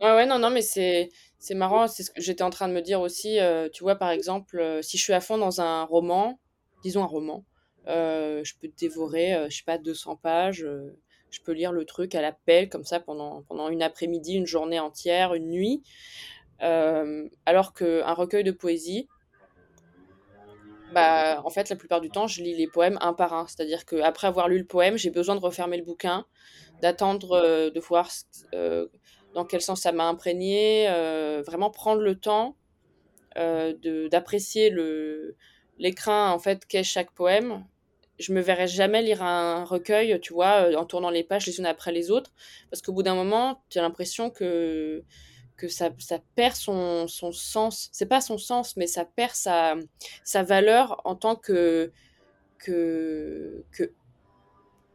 [0.00, 1.08] Ouais, ouais, non, non, mais c'est
[1.38, 3.38] c'est marrant, c'est ce que j'étais en train de me dire aussi.
[3.38, 6.40] Euh, tu vois, par exemple, euh, si je suis à fond dans un roman,
[6.82, 7.44] disons un roman,
[7.86, 10.66] euh, je peux dévorer, je sais pas, 200 pages.
[11.30, 14.46] je peux lire le truc à la pelle, comme ça, pendant, pendant une après-midi, une
[14.46, 15.82] journée entière, une nuit.
[16.60, 19.08] alors qu'un recueil de poésie,
[20.92, 23.46] bah, en fait, la plupart du temps, je lis les poèmes un par un.
[23.46, 26.26] C'est-à-dire qu'après avoir lu le poème, j'ai besoin de refermer le bouquin,
[26.82, 28.10] d'attendre de voir
[29.38, 32.56] dans quel sens ça m'a imprégné, euh, vraiment prendre le temps
[33.36, 33.72] euh,
[34.08, 34.74] d'apprécier
[35.78, 37.64] l'écrin en fait qu'est chaque poème.
[38.18, 41.60] Je me verrais jamais lire un recueil, tu vois, euh, en tournant les pages les
[41.60, 42.32] unes après les autres,
[42.68, 45.04] parce qu'au bout d'un moment, tu as l'impression que
[45.56, 47.90] que ça, ça perd son, son sens.
[47.92, 49.76] C'est pas son sens, mais ça perd sa,
[50.24, 51.92] sa valeur en tant que,
[52.58, 53.92] que, que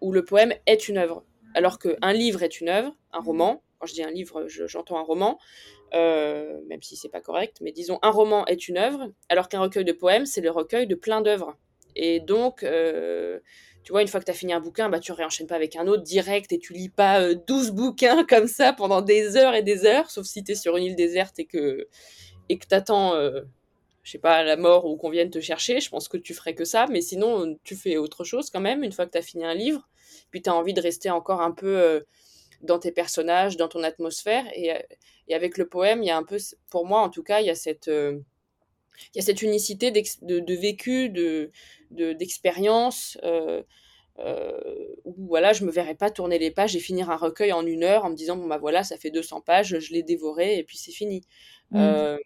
[0.02, 1.24] où le poème est une œuvre.
[1.54, 5.04] Alors qu'un livre est une œuvre, un roman, quand je dis un livre, j'entends un
[5.04, 5.38] roman,
[5.94, 9.60] euh, même si c'est pas correct, mais disons un roman est une œuvre, alors qu'un
[9.60, 11.58] recueil de poèmes, c'est le recueil de plein d'œuvres.
[11.98, 13.42] Et donc, euh,
[13.84, 15.76] tu vois, une fois que tu as fini un bouquin, bah, tu réenchaînes pas avec
[15.76, 19.54] un autre direct et tu lis pas 12 euh, bouquins comme ça pendant des heures
[19.54, 21.90] et des heures, sauf si tu es sur une île déserte et que
[22.48, 25.82] et que t'attends, je sais pas, la mort ou qu'on vienne te chercher.
[25.82, 28.82] Je pense que tu ferais que ça, mais sinon, tu fais autre chose quand même
[28.84, 29.90] une fois que tu as fini un livre.
[30.32, 32.04] Puis tu as envie de rester encore un peu
[32.64, 34.46] dans tes personnages, dans ton atmosphère.
[34.56, 34.80] Et, euh,
[35.28, 36.38] et, avec le poème, il y a un peu,
[36.72, 38.20] pour moi en tout cas, il y a cette, euh,
[39.14, 41.52] il y a cette unicité de, de, vécu, de,
[41.92, 43.18] d'expérience.
[43.24, 43.62] Euh,
[45.06, 47.84] où voilà, je me verrais pas tourner les pages et finir un recueil en une
[47.84, 50.64] heure en me disant bon bah voilà, ça fait 200 pages, je l'ai dévoré et
[50.64, 51.24] puis c'est fini.
[51.72, 52.18] Mmh.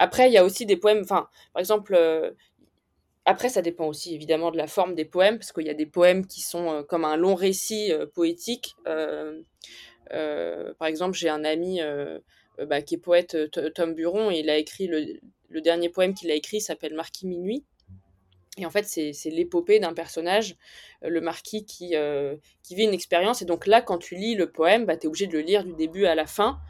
[0.00, 1.94] après, il y a aussi des poèmes, enfin, par exemple,
[3.24, 5.86] après, ça dépend aussi évidemment de la forme des poèmes, parce qu'il y a des
[5.86, 8.74] poèmes qui sont euh, comme un long récit euh, poétique.
[8.86, 9.42] Euh,
[10.78, 11.80] par exemple, j'ai un ami
[12.58, 13.36] bah, qui est poète,
[13.74, 17.64] Tom Buron, et il a écrit le, dernier poème qu'il a écrit s'appelle Marquis Minuit.
[18.58, 20.56] Et en fait, c'est l'épopée d'un personnage,
[21.00, 21.94] le marquis, qui,
[22.74, 23.40] vit une expérience.
[23.40, 25.64] Et donc là, quand tu lis le poème, bah, tu es obligé de le lire
[25.64, 26.60] du début à la fin.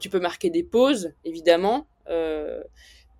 [0.00, 1.86] tu peux marquer des pauses, évidemment.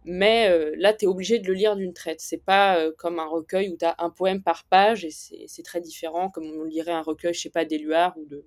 [0.04, 2.20] Mais euh, là, tu es obligé de le lire d'une traite.
[2.20, 5.62] C'est pas euh, comme un recueil où tu as un poème par page et c'est
[5.62, 8.44] très différent, comme on lirait un recueil, je sais pas, d'Éluard ou de,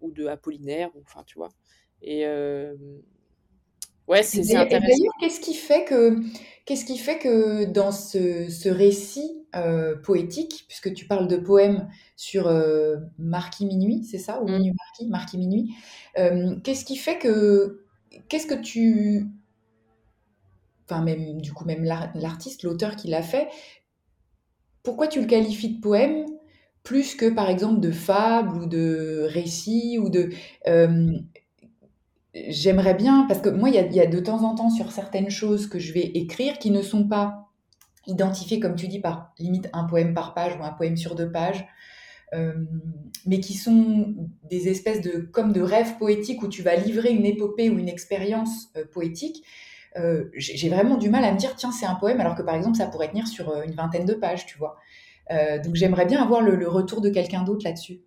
[0.00, 1.50] ou de Apollinaire, ou, enfin, tu vois.
[2.02, 2.74] Et euh,
[4.08, 4.86] ouais, c'est intéressant.
[4.88, 6.16] D'ailleurs, qu'est-ce qui fait que.
[6.64, 9.44] Qu'est-ce qui fait que dans ce, ce récit
[10.04, 12.48] poétique, puisque tu parles de poèmes sur
[13.18, 14.52] Marquis Minuit, c'est ça Ou mmh.
[14.52, 15.74] Minuit Marquis, Marquis Minuit,
[16.62, 17.84] qu'est-ce qui fait que.
[18.28, 19.26] Qu'est-ce que tu
[20.90, 23.48] enfin même du coup même l'artiste, l'auteur qui l'a fait,
[24.82, 26.26] pourquoi tu le qualifies de poème
[26.82, 30.30] plus que par exemple de fable ou de récit ou de
[32.48, 35.66] j'aimerais bien parce que moi il y, a, de temps en temps sur certaines choses
[35.66, 37.48] que je vais écrire qui ne sont pas
[38.06, 41.30] identifiées comme tu dis par limite un poème par page ou un poème sur deux
[41.30, 41.66] pages
[43.26, 44.14] mais qui sont
[44.48, 47.88] des espèces de comme de rêves poétiques où tu vas livrer une épopée ou une
[47.88, 49.44] expérience poétique
[49.96, 52.54] euh, j'ai vraiment du mal à me dire, tiens, c'est un poème, alors que par
[52.54, 54.76] exemple, ça pourrait tenir sur euh, une vingtaine de pages, tu vois.
[55.30, 58.00] Euh, donc j'aimerais bien avoir le, retour de quelqu'un d'autre là-dessus.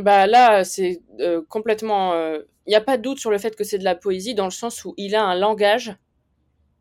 [0.00, 1.02] Bah là, c'est
[1.48, 2.14] complètement.
[2.14, 4.44] Il n'y a pas de doute sur le fait que c'est de la poésie, dans
[4.44, 5.96] le sens où il a un langage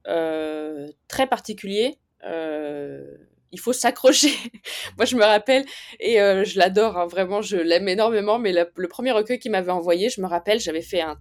[0.05, 1.97] très particulier.
[2.23, 4.29] il faut s'accrocher.
[4.97, 5.65] Moi, je me rappelle,
[5.99, 10.09] et je l'adore, hein, vraiment, je l'aime énormément, mais le premier recueil qu'il m'avait envoyé,
[10.09, 11.17] je me rappelle, j'avais fait un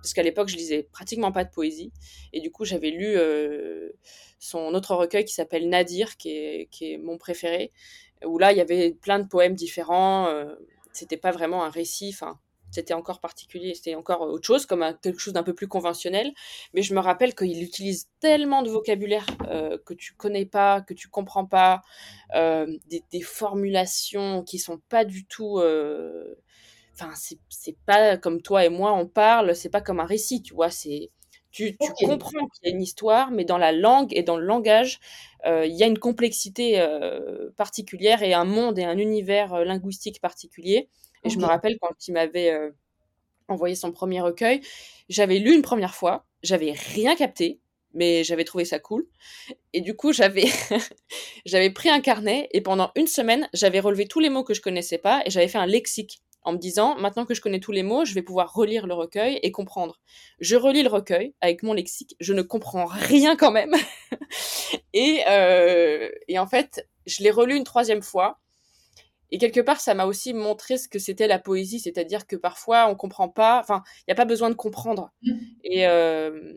[0.00, 1.92] parce qu'à l'époque je lisais pratiquement pas de poésie.
[2.32, 3.90] Et du coup j'avais lu euh,
[4.38, 7.72] son autre recueil qui s'appelle Nadir qui est, qui est mon préféré
[8.24, 10.54] où là il y avait plein de poèmes différents euh,
[10.92, 12.38] c'était pas vraiment un récit enfin
[12.70, 16.32] c'était encore particulier c'était encore autre chose comme quelque chose d'un peu plus conventionnel.
[16.72, 20.94] Mais je me rappelle qu'il utilise tellement de vocabulaire euh, que tu connais pas que
[20.94, 21.82] tu comprends pas
[22.32, 25.60] des, des, formulations qui sont pas du tout
[27.00, 27.12] enfin
[27.48, 30.70] c'est pas comme toi et moi on parle c'est pas comme un récit tu vois
[30.70, 31.10] c'est
[31.50, 34.44] tu, tu comprends qu'il y a une histoire mais dans la langue et dans le
[34.44, 35.00] langage
[35.46, 39.64] euh, il y a une complexité euh, particulière et un monde et un univers euh,
[39.64, 40.88] linguistique particulier.
[41.24, 42.72] Et je me rappelle quand il m'avait
[43.46, 44.62] envoyé son premier recueil
[45.10, 47.60] j'avais lu une première fois j'avais rien capté
[47.92, 49.04] mais j'avais trouvé ça cool.
[49.72, 50.44] Et du coup, j'avais
[51.44, 54.60] j'avais pris un carnet et pendant une semaine, j'avais relevé tous les mots que je
[54.60, 57.72] connaissais pas et j'avais fait un lexique en me disant, maintenant que je connais tous
[57.72, 60.00] les mots, je vais pouvoir relire le recueil et comprendre.
[60.40, 63.74] Je relis le recueil avec mon lexique, je ne comprends rien quand même.
[64.92, 68.38] et, euh, et en fait, je l'ai relu une troisième fois.
[69.32, 72.88] Et quelque part, ça m'a aussi montré ce que c'était la poésie, c'est-à-dire que parfois,
[72.88, 75.12] on comprend pas, enfin, il n'y a pas besoin de comprendre.
[75.22, 75.32] Mmh.
[75.64, 76.54] Et, euh,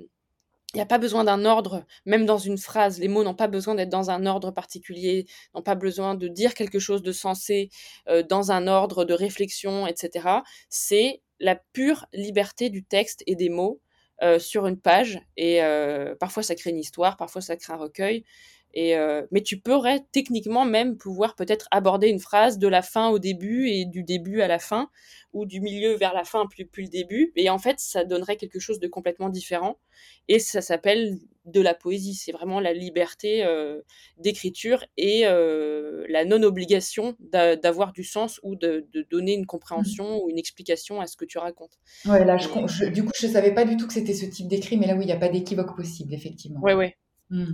[0.74, 3.00] il n'y a pas besoin d'un ordre, même dans une phrase.
[3.00, 6.56] Les mots n'ont pas besoin d'être dans un ordre particulier, n'ont pas besoin de dire
[6.56, 7.70] quelque chose de sensé
[8.10, 10.28] euh, dans un ordre de réflexion, etc.
[10.70, 13.82] C'est la pure liberté du texte et des mots
[14.24, 15.20] euh, sur une page.
[15.38, 18.26] Et euh, parfois, ça crée une histoire, parfois, ça crée un recueil.
[18.74, 18.96] Et
[19.32, 23.68] mais tu pourrais techniquement même pouvoir peut-être aborder une phrase de la fin au début
[23.68, 24.90] et du début à la fin,
[25.34, 27.32] ou du milieu vers la fin plus, plus le début.
[27.36, 29.80] Et en fait, ça donnerait quelque chose de complètement différent.
[30.28, 32.14] Et ça s'appelle de la poésie.
[32.14, 33.82] C'est vraiment la liberté euh,
[34.18, 40.22] d'écriture et euh, la non-obligation d'avoir du sens ou de, donner une compréhension mmh.
[40.22, 41.78] ou une explication à ce que tu racontes.
[42.06, 42.48] Ouais, là, je,
[42.90, 44.96] du coup, je ne savais pas du tout que c'était ce type d'écrit, mais là,
[44.96, 46.60] oui, il n'y a pas d'équivoque possible, effectivement.
[46.64, 46.92] Oui, oui.
[47.30, 47.54] Mmh.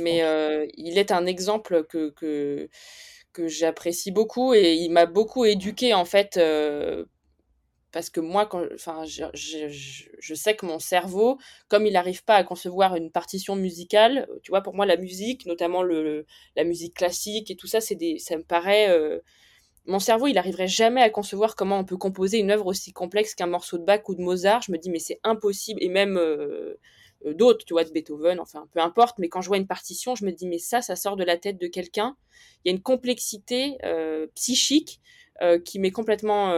[0.00, 2.68] Mais euh, il est un exemple que, que,
[3.32, 6.38] que j'apprécie beaucoup et il m'a beaucoup éduqué, en fait,
[7.94, 9.22] parce que moi, quand, enfin, je,
[10.18, 11.38] je, sais que mon cerveau,
[11.68, 15.46] comme il n'arrive pas à concevoir une partition musicale, tu vois, pour moi, la musique,
[15.46, 16.26] notamment le,
[16.56, 19.20] la musique classique et tout ça, c'est des, ça me paraît, euh,
[19.86, 23.36] mon cerveau, il n'arriverait jamais à concevoir comment on peut composer une œuvre aussi complexe
[23.36, 24.62] qu'un morceau de Bach ou de Mozart.
[24.62, 26.18] Je me dis, mais c'est impossible, et même
[27.24, 29.18] d'autres, tu vois, de Beethoven, enfin, peu importe.
[29.18, 31.36] Mais quand je vois une partition, je me dis, mais ça, ça sort de la
[31.36, 32.16] tête de quelqu'un.
[32.64, 33.78] Il y a une complexité
[34.34, 35.00] psychique
[35.64, 36.52] qui m'est complètement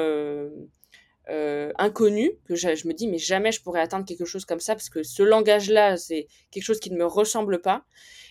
[1.28, 4.76] euh, inconnu, que je, me dis, mais jamais je pourrais atteindre quelque chose comme ça,
[4.76, 7.84] parce que ce langage-là, c'est quelque chose qui ne me ressemble pas.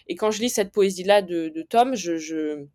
[0.07, 2.65] Et quand je lis cette poésie-là de, de, Tom, je, je...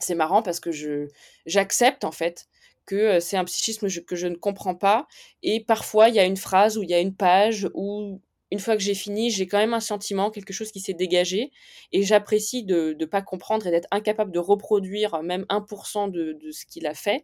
[0.00, 1.08] c'est marrant parce que je
[1.46, 2.46] j'accepte en fait
[2.84, 5.06] que euh, c'est un psychisme que je ne comprends pas.
[5.42, 8.20] Et parfois, il y a une phrase ou il y a une page où
[8.50, 11.52] une fois que j'ai fini, j'ai quand même un sentiment, quelque chose qui s'est dégagé,
[11.92, 16.50] et j'apprécie de ne pas comprendre et d'être incapable de reproduire même 1% de, de
[16.50, 17.22] ce qu'il a fait.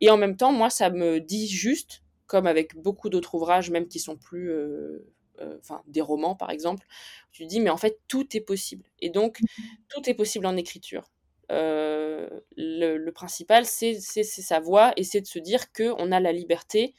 [0.00, 3.88] Et en même temps, moi, ça me dit juste, comme avec beaucoup d'autres ouvrages, même
[3.88, 4.50] qui sont plus...
[4.50, 5.06] Euh,
[5.40, 6.86] euh, enfin, des romans, par exemple,
[7.32, 8.84] tu dis, mais en fait, tout est possible.
[9.00, 9.46] Et donc, mmh
[9.88, 11.10] tout est possible en écriture.
[11.50, 16.32] Euh, le, le, principal, c'est sa voix, et c'est de se dire qu'on a la
[16.32, 16.94] liberté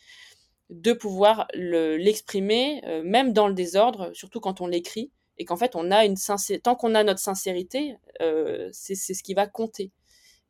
[0.70, 5.76] de pouvoir l'exprimer, euh, même dans le désordre, surtout quand on l'écrit, et qu'en fait,
[5.76, 6.16] on a une
[6.62, 9.92] tant qu'on a notre sincérité, euh, c'est ce qui va compter.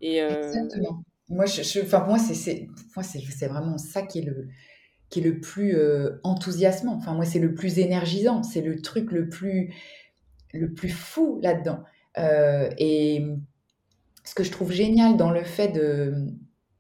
[0.02, 1.04] Et, euh, Exactement.
[1.30, 1.62] Moi, je,
[2.06, 2.68] moi, c'est
[3.32, 4.50] c'est vraiment ça qui est le,
[5.10, 5.78] qui est le plus
[6.24, 6.96] enthousiasmant.
[6.96, 8.44] Enfin, moi, c'est le plus énergisant.
[8.44, 9.74] C'est le truc le plus,
[10.54, 11.84] le plus fou là-dedans.
[12.18, 13.26] et
[14.26, 16.28] ce que je trouve génial dans le fait de,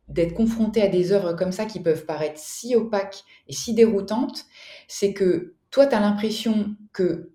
[0.08, 4.45] d'être confronté à des œuvres comme ça qui peuvent paraître si opaques et si déroutantes,
[4.88, 7.32] c'est que toi, tu as l'impression que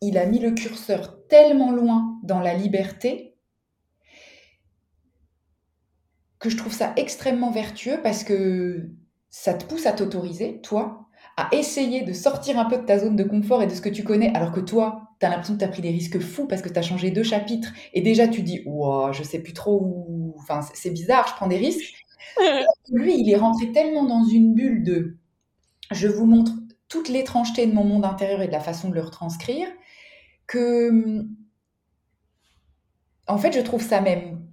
[0.00, 3.36] il a mis le curseur tellement loin dans la liberté
[6.40, 8.90] que je trouve ça extrêmement vertueux parce que
[9.30, 13.16] ça te pousse à t'autoriser, toi, à essayer de sortir un peu de ta zone
[13.16, 15.60] de confort et de ce que tu connais, alors que toi, tu as l'impression que
[15.60, 18.26] tu as pris des risques fous parce que tu as changé deux chapitres et déjà
[18.26, 21.94] tu dis, wow, je sais plus trop où, enfin, c'est bizarre, je prends des risques.
[22.92, 25.16] Lui, il est rentré tellement dans une bulle de
[25.92, 26.52] je vous montre
[26.88, 29.68] toute l'étrangeté de mon monde intérieur et de la façon de le retranscrire
[30.48, 31.24] que,
[33.28, 34.44] en fait, je trouve ça même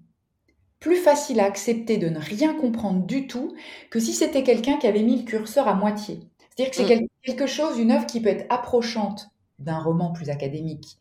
[0.80, 3.56] plus facile à accepter de ne rien comprendre du tout
[3.90, 6.20] que si c'était quelqu'un qui avait mis le curseur à moitié.
[6.40, 7.08] C'est-à-dire que c'est mm.
[7.24, 10.98] quelque chose, une œuvre qui peut être approchante d'un roman plus académique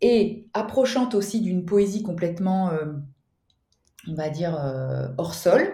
[0.00, 2.86] et approchante aussi d'une poésie complètement, euh,
[4.06, 5.72] on va dire, euh, hors sol.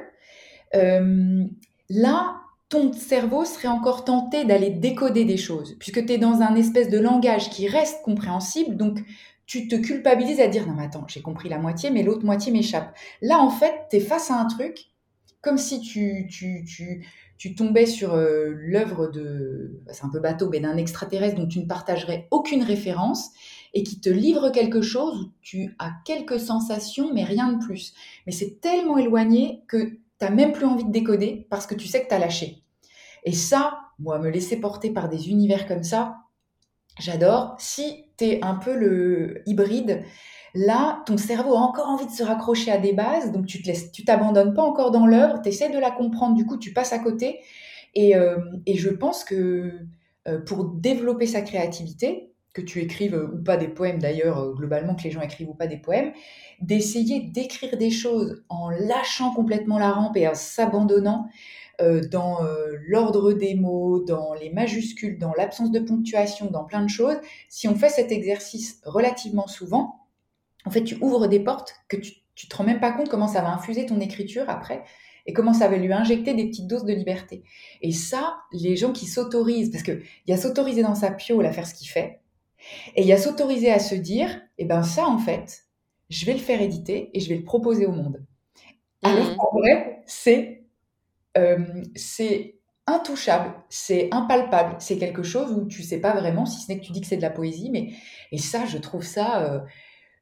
[0.74, 1.44] Euh,
[1.90, 6.54] là, ton cerveau serait encore tenté d'aller décoder des choses, puisque tu es dans un
[6.54, 9.00] espèce de langage qui reste compréhensible, donc
[9.46, 12.50] tu te culpabilises à dire non mais attends, j'ai compris la moitié, mais l'autre moitié
[12.50, 12.96] m'échappe.
[13.20, 14.86] Là, en fait, tu es face à un truc,
[15.42, 20.48] comme si tu, tu, tu tombais sur euh, l'œuvre de, bah, c'est un peu bateau,
[20.50, 23.30] mais d'un extraterrestre dont tu ne partagerais aucune référence,
[23.74, 27.92] et qui te livre quelque chose où tu as quelques sensations, mais rien de plus.
[28.26, 31.88] Mais c'est tellement éloigné que tu n'as même plus envie de décoder parce que tu
[31.88, 32.62] sais que tu as lâché.
[33.24, 36.18] Et ça, moi, me laisser porter par des univers comme ça,
[37.00, 37.56] j'adore.
[37.58, 40.04] Si tu es un peu le hybride,
[40.54, 43.66] là, ton cerveau a encore envie de se raccrocher à des bases, donc tu te
[43.66, 46.72] laisses, tu t'abandonnes pas encore dans l'œuvre, tu essaies de la comprendre, du coup, tu
[46.72, 47.40] passes à côté.
[47.94, 48.38] Et, euh,
[48.72, 49.72] je pense que
[50.28, 54.94] euh, pour développer sa créativité, que tu écrives ou pas des poèmes d'ailleurs, euh, globalement
[54.94, 56.12] que les gens écrivent ou pas des poèmes,
[56.60, 61.26] d'essayer d'écrire des choses en lâchant complètement la rampe et en s'abandonnant
[62.12, 62.38] dans
[62.86, 67.16] l'ordre des mots, dans les majuscules, dans l'absence de ponctuation, dans plein de choses.
[67.48, 70.03] Si on fait cet exercice relativement souvent,
[70.64, 73.28] en fait, tu ouvres des portes que tu, tu te rends même pas compte comment
[73.28, 74.82] ça va infuser ton écriture après
[75.26, 77.42] et comment ça va lui injecter des petites doses de liberté.
[77.80, 81.52] Et ça, les gens qui s'autorisent, parce qu'il y a s'autoriser dans sa piole à
[81.52, 82.20] faire ce qu'il fait,
[82.94, 85.64] et il y a s'autoriser à se dire, eh ben ça, en fait,
[86.10, 88.24] je vais le faire éditer et je vais le proposer au monde.
[89.02, 89.36] Alors mmh.
[89.36, 90.64] qu'en vrai, c'est
[91.36, 91.58] euh,
[91.94, 96.78] c'est intouchable, c'est impalpable, c'est quelque chose où tu sais pas vraiment, si ce n'est
[96.78, 97.92] que tu dis que c'est de la poésie, mais
[98.30, 99.60] et ça, je trouve ça, euh,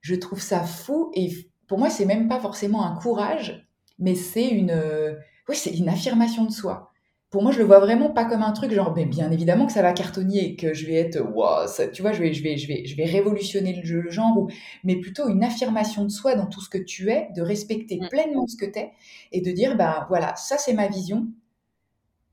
[0.03, 1.11] je trouve ça fou.
[1.15, 1.31] Et
[1.67, 3.67] pour moi, c'est même pas forcément un courage,
[3.99, 5.15] mais c'est une, euh,
[5.49, 6.91] oui, c'est une affirmation de soi.
[7.31, 9.73] Pour moi, je le vois vraiment pas comme un truc genre, mais bien évidemment que
[9.73, 12.59] ça va cartonner, que je vais être, wow, ça, tu vois, je vais, je vais,
[12.59, 14.49] je vais, je vais révolutionner le, genre, ou,
[14.85, 18.09] mais plutôt une affirmation de soi dans tout ce que tu es, de respecter mm.
[18.11, 18.93] pleinement ce que tu es
[19.31, 21.27] et de dire, bah voilà, ça c'est ma vision,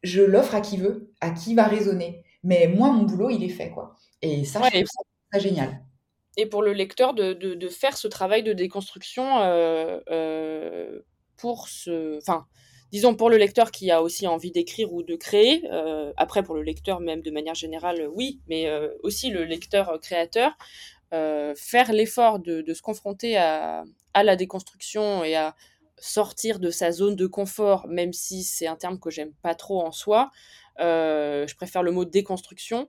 [0.04, 2.24] je l'offre à qui veut, à qui va résonner.
[2.44, 3.96] Mais moi, mon boulot, il est fait, quoi.
[4.22, 4.88] Et ça, je trouve
[5.32, 5.82] ça génial
[6.40, 11.02] et pour le lecteur de, de, faire ce travail de déconstruction euh, euh,
[11.36, 12.18] pour ce.
[12.18, 12.46] Enfin,
[12.94, 16.56] disons pour le lecteur qui a aussi envie d'écrire ou de créer, euh, après pour
[16.56, 18.72] le lecteur même de manière générale, oui, mais
[19.04, 20.54] aussi le lecteur créateur,
[21.12, 23.84] faire l'effort de, se confronter à,
[24.14, 25.58] à, la déconstruction et à
[25.98, 29.82] sortir de sa zone de confort, même si c'est un terme que j'aime pas trop
[29.82, 30.32] en soi.
[30.80, 32.88] je préfère le mot déconstruction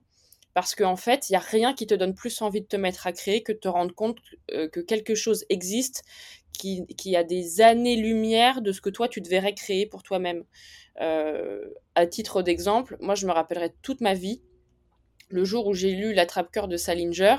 [0.53, 3.07] parce qu'en fait, il n'y a rien qui te donne plus envie de te mettre
[3.07, 4.17] à créer que de te rendre compte
[4.51, 6.03] euh, que quelque chose existe
[6.53, 10.43] qui, qui, a des années-lumière de ce que toi, tu devrais créer pour toi-même.
[10.99, 14.41] Euh, à titre d'exemple, moi, je me rappellerai toute ma vie
[15.29, 17.37] le jour où j'ai lu L'attrape-cœur de Salinger,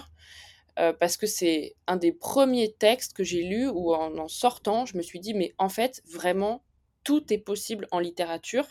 [0.78, 4.86] euh, parce que c'est un des premiers textes que j'ai lu où, en en sortant,
[4.86, 6.64] je me suis dit, mais en fait, vraiment,
[7.04, 8.66] tout est possible en littérature.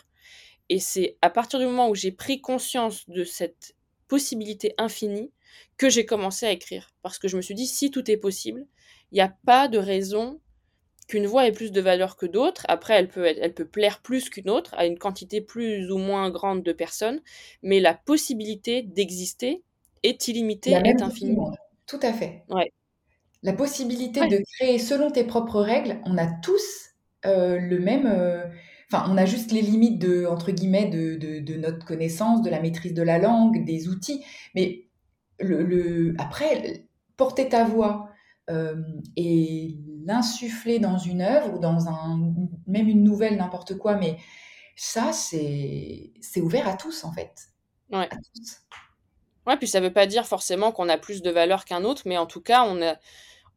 [0.68, 3.76] Et c'est à partir du moment où j'ai pris conscience de cette
[4.12, 5.32] possibilité infinie
[5.78, 6.90] que j'ai commencé à écrire.
[7.00, 8.66] Parce que je me suis dit, si tout est possible,
[9.10, 10.38] il n'y a pas de raison
[11.08, 12.66] qu'une voix ait plus de valeur que d'autres.
[12.68, 16.28] Après, elle peut, elle peut plaire plus qu'une autre à une quantité plus ou moins
[16.28, 17.22] grande de personnes,
[17.62, 19.62] mais la possibilité d'exister
[20.02, 21.38] est illimitée, est infinie.
[21.86, 22.42] Tout à fait.
[22.50, 22.70] Ouais.
[23.42, 26.90] La possibilité de créer selon tes propres règles, on a tous
[27.24, 28.04] euh, le même.
[28.04, 28.44] Euh,
[28.92, 32.92] Enfin, on a juste les limites de, entre guillemets, de, notre connaissance, de la maîtrise
[32.92, 34.22] de la langue, des outils.
[34.54, 34.86] Mais
[35.40, 36.86] le, après,
[37.16, 38.10] porter ta voix
[38.50, 38.82] euh,
[39.16, 42.34] et l'insuffler dans une œuvre ou dans un,
[42.66, 44.18] même une nouvelle, n'importe quoi, mais
[44.76, 47.48] ça, c'est ouvert à tous, en fait.
[47.90, 48.08] Ouais.
[48.10, 48.58] À tous.
[49.46, 52.18] Ouais, puis ça veut pas dire forcément qu'on a plus de valeur qu'un autre, mais
[52.18, 52.96] en tout cas, on a,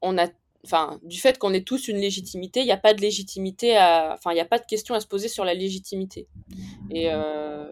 [0.01, 0.27] on a
[0.65, 4.13] enfin, du fait qu'on ait tous une légitimité, il n'y a pas de légitimité à,
[4.13, 6.27] enfin, il n'y a pas de question à se poser sur la légitimité.
[6.91, 7.65] Et, euh,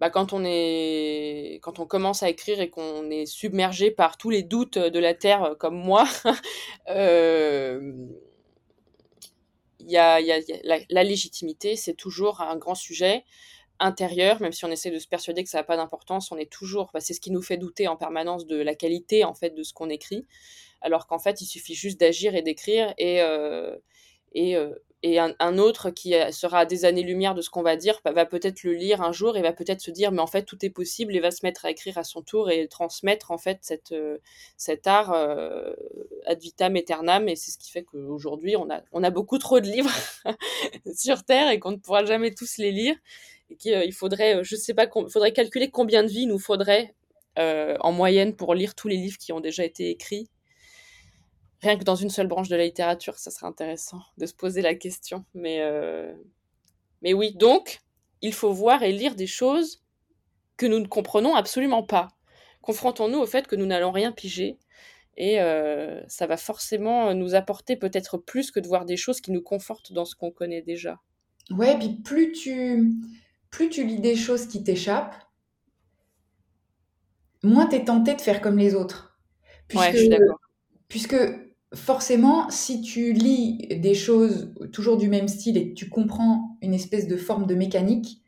[0.00, 4.28] bah, quand on est quand on commence à écrire et qu'on est submergé par tous
[4.28, 6.04] les doutes de la terre comme moi
[6.90, 7.92] euh,
[9.80, 10.40] y a, y a,
[10.90, 13.24] la, légitimité c'est toujours un grand sujet
[13.78, 16.50] intérieur même si on essaie de se persuader que ça n'a pas d'importance on est
[16.50, 19.50] toujours bah, c'est ce qui nous fait douter en permanence de la qualité en fait
[19.50, 20.26] de ce qu'on écrit
[20.84, 23.76] alors qu'en fait il suffit juste d'agir et d'écrire et euh,
[24.32, 24.70] et euh,
[25.06, 28.62] et un, autre qui sera à des années-lumière de ce qu'on va dire va peut-être
[28.62, 31.14] le lire un jour et va peut-être se dire mais en fait tout est possible
[31.14, 34.16] et va se mettre à écrire à son tour et transmettre en fait cette, euh,
[34.56, 39.10] cet art ad vitam aeternam et c'est ce qui fait qu'aujourd'hui on a, on a
[39.10, 39.92] beaucoup trop de livres
[40.96, 42.96] sur Terre et qu'on ne pourra jamais tous les lire
[43.50, 46.94] et qu'il faudrait, je sais pas, faudrait calculer combien de vies nous faudrait
[47.36, 50.30] en moyenne pour lire tous les livres qui ont déjà été écrits
[51.64, 54.62] rien que dans une seule branche de la littérature, ça serait intéressant de se poser
[54.62, 55.24] la question.
[55.34, 56.12] Mais, euh,
[57.02, 57.80] mais oui, donc,
[58.22, 59.82] il faut voir et lire des choses
[60.56, 62.08] que nous ne comprenons absolument pas.
[62.62, 64.58] Confrontons-nous au fait que nous n'allons rien piger.
[65.16, 69.30] Et euh, ça va forcément nous apporter peut-être plus que de voir des choses qui
[69.30, 71.00] nous confortent dans ce qu'on connaît déjà.
[71.50, 72.92] Ouais, puis plus tu,
[73.50, 75.14] plus tu lis des choses qui t'échappent,
[77.42, 79.18] moins tu es tenté de faire comme les autres.
[79.74, 80.40] ouais, je suis d'accord.
[80.88, 81.16] Puisque
[81.74, 86.74] forcément, si tu lis des choses toujours du même style et que tu comprends une
[86.74, 88.22] espèce de forme de mécanique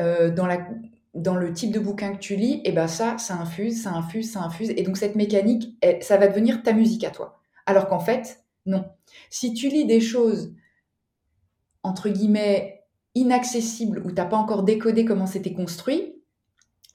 [0.00, 0.66] euh, dans, la,
[1.14, 3.92] dans le type de bouquin que tu lis, et eh ben ça, ça infuse, ça
[3.92, 4.70] infuse, ça infuse.
[4.70, 7.40] Et donc cette mécanique, ça va devenir ta musique à toi.
[7.66, 8.84] Alors qu'en fait, non.
[9.30, 10.54] Si tu lis des choses,
[11.82, 16.14] entre guillemets, inaccessibles, où tu n'as pas encore décodé comment c'était construit,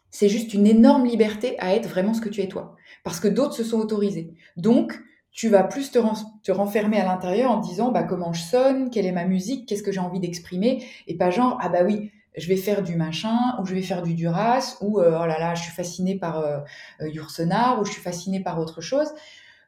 [0.10, 2.76] c'est juste une énorme liberté à être vraiment ce que tu es toi.
[3.04, 4.34] Parce que d'autres se sont autorisés.
[4.56, 5.00] Donc,
[5.38, 6.00] tu vas plus te,
[6.42, 9.84] te renfermer à l'intérieur en disant bah, comment je sonne, quelle est ma musique, qu'est-ce
[9.84, 13.56] que j'ai envie d'exprimer, et pas genre ah bah oui, je vais faire du machin,
[13.62, 16.40] ou je vais faire du Duras, ou euh, oh là là, je suis fascinée par
[16.40, 16.58] euh,
[17.02, 19.10] euh ou je suis fascinée par autre chose.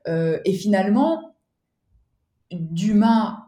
[0.07, 1.35] Euh, et finalement,
[2.51, 3.45] Dumas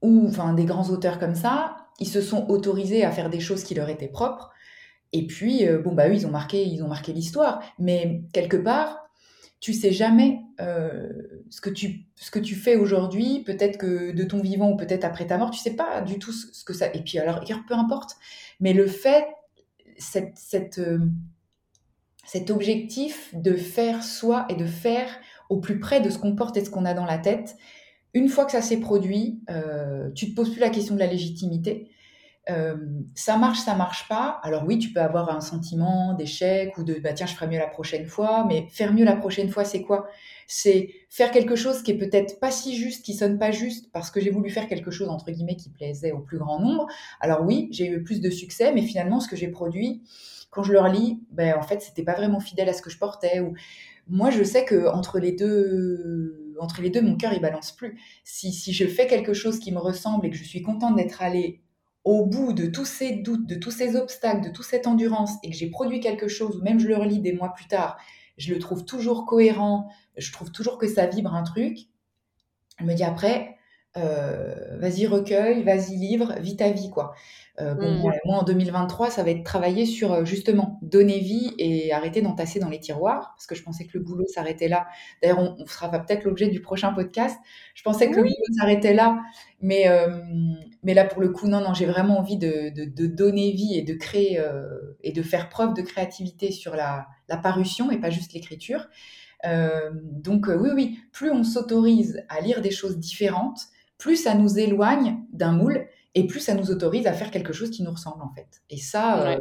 [0.00, 3.64] ou enfin des grands auteurs comme ça, ils se sont autorisés à faire des choses
[3.64, 4.50] qui leur étaient propres.
[5.12, 7.60] Et puis bon bah oui, ils ont marqué, ils ont marqué l'histoire.
[7.78, 9.07] Mais quelque part,
[9.60, 11.10] tu sais jamais euh,
[11.50, 15.50] ce, que tu, fais aujourd'hui, peut-être que de ton vivant ou peut-être après ta mort,
[15.50, 16.92] tu sais pas du tout ce, que ça.
[16.94, 18.16] Et puis alors, peu importe.
[18.60, 19.26] Mais le fait,
[19.98, 21.00] cette, euh,
[22.24, 25.08] cet objectif de faire soi et de faire
[25.48, 27.56] au plus près de ce qu'on porte et de ce qu'on a dans la tête,
[28.14, 31.06] une fois que ça s'est produit, euh, tu te poses plus la question de la
[31.06, 31.90] légitimité.
[32.50, 32.76] Euh,
[33.14, 34.40] ça marche, ça marche pas.
[34.42, 37.58] Alors oui, tu peux avoir un sentiment d'échec ou de bah tiens, je ferai mieux
[37.58, 38.46] la prochaine fois.
[38.48, 40.06] Mais faire mieux la prochaine fois, c'est quoi?
[40.46, 44.10] C'est faire quelque chose qui est peut-être pas si juste, qui sonne pas juste, parce
[44.10, 46.86] que j'ai voulu faire quelque chose entre guillemets qui plaisait au plus grand nombre.
[47.20, 50.02] Alors oui, j'ai eu plus de succès, mais finalement, ce que j'ai produit,
[50.50, 52.98] quand je le relis, ben en fait, c'était pas vraiment fidèle à ce que je
[52.98, 53.40] portais.
[53.40, 53.52] Ou
[54.08, 58.00] moi, je sais que entre les deux, entre les deux, mon cœur il balance plus.
[58.24, 61.22] Si, si je fais quelque chose qui me ressemble et que je suis contente d'être
[61.22, 61.60] allée
[62.08, 65.50] au bout de tous ces doutes, de tous ces obstacles, de toute cette endurance, et
[65.50, 67.98] que j'ai produit quelque chose, ou même je le relis des mois plus tard,
[68.38, 71.76] je le trouve toujours cohérent, je trouve toujours que ça vibre un truc,
[72.80, 73.57] je me dis après,
[73.94, 77.14] vas-y recueille, vas-y livre, vis ta vie quoi.
[77.60, 78.02] Euh, mmh.
[78.24, 82.60] moi, en 2023, ça va être travailler sur euh, justement donner vie et arrêter d'entasser
[82.60, 84.86] dans les tiroirs, parce que je pensais que le boulot s'arrêtait là.
[85.22, 87.36] D'ailleurs, on, sera peut-être l'objet du prochain podcast.
[87.74, 89.18] Je pensais que le boulot s'arrêtait là,
[89.60, 90.20] mais, euh,
[90.84, 93.82] mais là, pour le coup, non, non, j'ai vraiment envie de, de, donner vie et
[93.82, 94.40] de créer
[95.02, 98.86] et de faire preuve de créativité sur la, la parution et pas juste l'écriture.
[99.44, 103.68] donc oui, oui, plus on s'autorise à lire des choses différentes,
[103.98, 107.70] plus ça nous éloigne d'un moule et plus ça nous autorise à faire quelque chose
[107.70, 108.62] qui nous ressemble en fait.
[108.70, 109.38] Et ça, euh,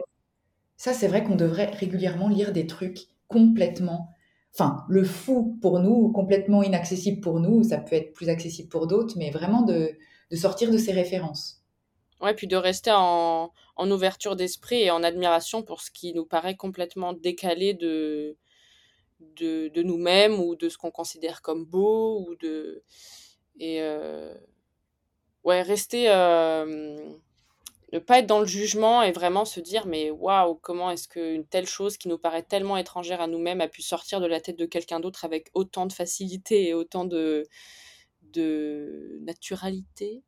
[0.75, 4.09] ça c'est vrai qu'on devrait régulièrement lire des trucs complètement,
[4.53, 8.87] enfin le fou pour nous, complètement inaccessible pour nous, ça peut être plus accessible pour
[8.87, 9.91] d'autres, mais vraiment de,
[10.31, 11.63] de, sortir de ces références.
[12.19, 16.25] Ouais, puis de rester en, en ouverture d'esprit et en admiration pour ce qui nous
[16.25, 18.37] paraît complètement décalé de,
[19.19, 22.83] de, de nous-mêmes ou de ce qu'on considère comme beau ou de
[23.59, 24.33] et euh,
[25.43, 26.09] ouais, rester.
[26.09, 26.95] Euh,
[27.93, 31.45] ne pas être dans le jugement et vraiment se dire mais waouh comment est-ce qu'une
[31.47, 34.57] telle chose qui nous paraît tellement étrangère à nous-mêmes a pu sortir de la tête
[34.59, 37.45] de quelqu'un d'autre avec autant de facilité et autant de,
[38.23, 40.23] de naturalité?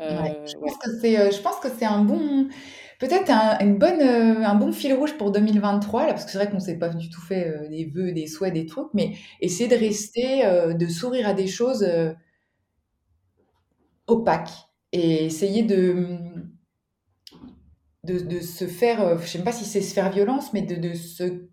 [0.00, 2.48] Euh, je, pense que c'est, je pense que c'est un bon
[2.98, 6.48] peut-être un, une bonne, un bon fil rouge pour 2023 là parce que c'est vrai
[6.48, 9.68] qu'on ne s'est pas du tout fait des vœux des souhaits des trucs mais essayer
[9.68, 11.86] de rester de sourire à des choses
[14.06, 14.50] opaque
[14.92, 16.18] et essayer de
[18.04, 20.94] de, se faire, je ne sais pas si c'est se faire violence, mais de, de
[20.94, 21.46] se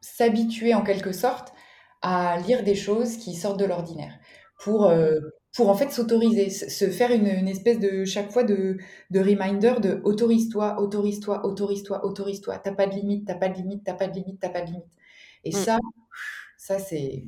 [0.00, 1.52] s'habituer en quelque sorte
[2.02, 4.18] à lire des choses qui sortent de l'ordinaire
[4.58, 5.20] pour, euh,
[5.54, 8.78] pour en fait s'autoriser, se faire une, une, espèce de chaque fois de,
[9.10, 12.58] de reminder de autorise-toi, autorise-toi, autorise-toi, autorise-toi.
[12.58, 14.66] T'as pas de limite, t'as pas de limite, t'as pas de limite, t'as pas de
[14.66, 14.86] limite.
[15.44, 15.52] Et mm.
[15.52, 15.78] ça,
[16.56, 17.26] ça c'est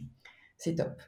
[0.56, 1.00] c'est top.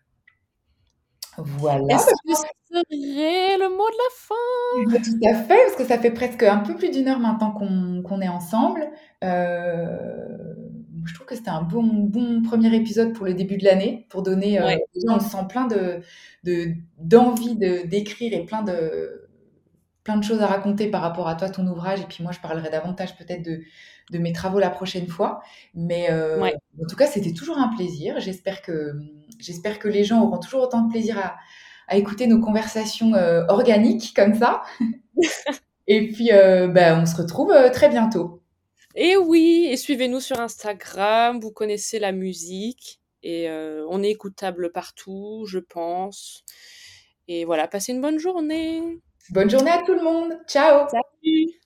[1.39, 1.95] Voilà.
[1.95, 5.03] Est-ce que ce serait le mot de la fin?
[5.03, 8.21] Tout à fait, parce que ça fait presque un peu plus d'une heure maintenant qu'on
[8.21, 8.91] est ensemble.
[9.25, 10.55] Euh,
[11.07, 14.23] je trouve que c'était un bon, bon premier épisode pour le début de l'année, pour
[14.23, 14.61] donner.
[14.61, 14.77] Euh,
[15.09, 16.01] on se sent plein de
[16.99, 19.29] d'envie de, d'écrire et plein de
[20.05, 22.01] plein de choses à raconter par rapport à toi, ton ouvrage.
[22.01, 23.63] Et puis moi, je parlerai davantage peut-être de,
[24.13, 25.41] de mes travaux la prochaine fois.
[25.75, 28.21] Mais euh, en tout cas, c'était toujours un plaisir.
[28.21, 28.93] J'espère que
[29.41, 31.37] j'espère que les gens auront toujours autant de plaisir à,
[31.89, 34.63] à écouter nos conversations euh, organiques comme ça.
[35.89, 38.36] et puis, ben, on se retrouve très bientôt.
[38.99, 44.73] Et oui, et suivez-nous sur Instagram, vous connaissez la musique, et euh, on est écoutable
[44.73, 46.43] partout, je pense.
[47.29, 48.81] Et voilà, passez une bonne journée.
[49.29, 50.39] Bonne journée à tout le monde.
[50.49, 50.89] Ciao.
[50.89, 51.61] Salut.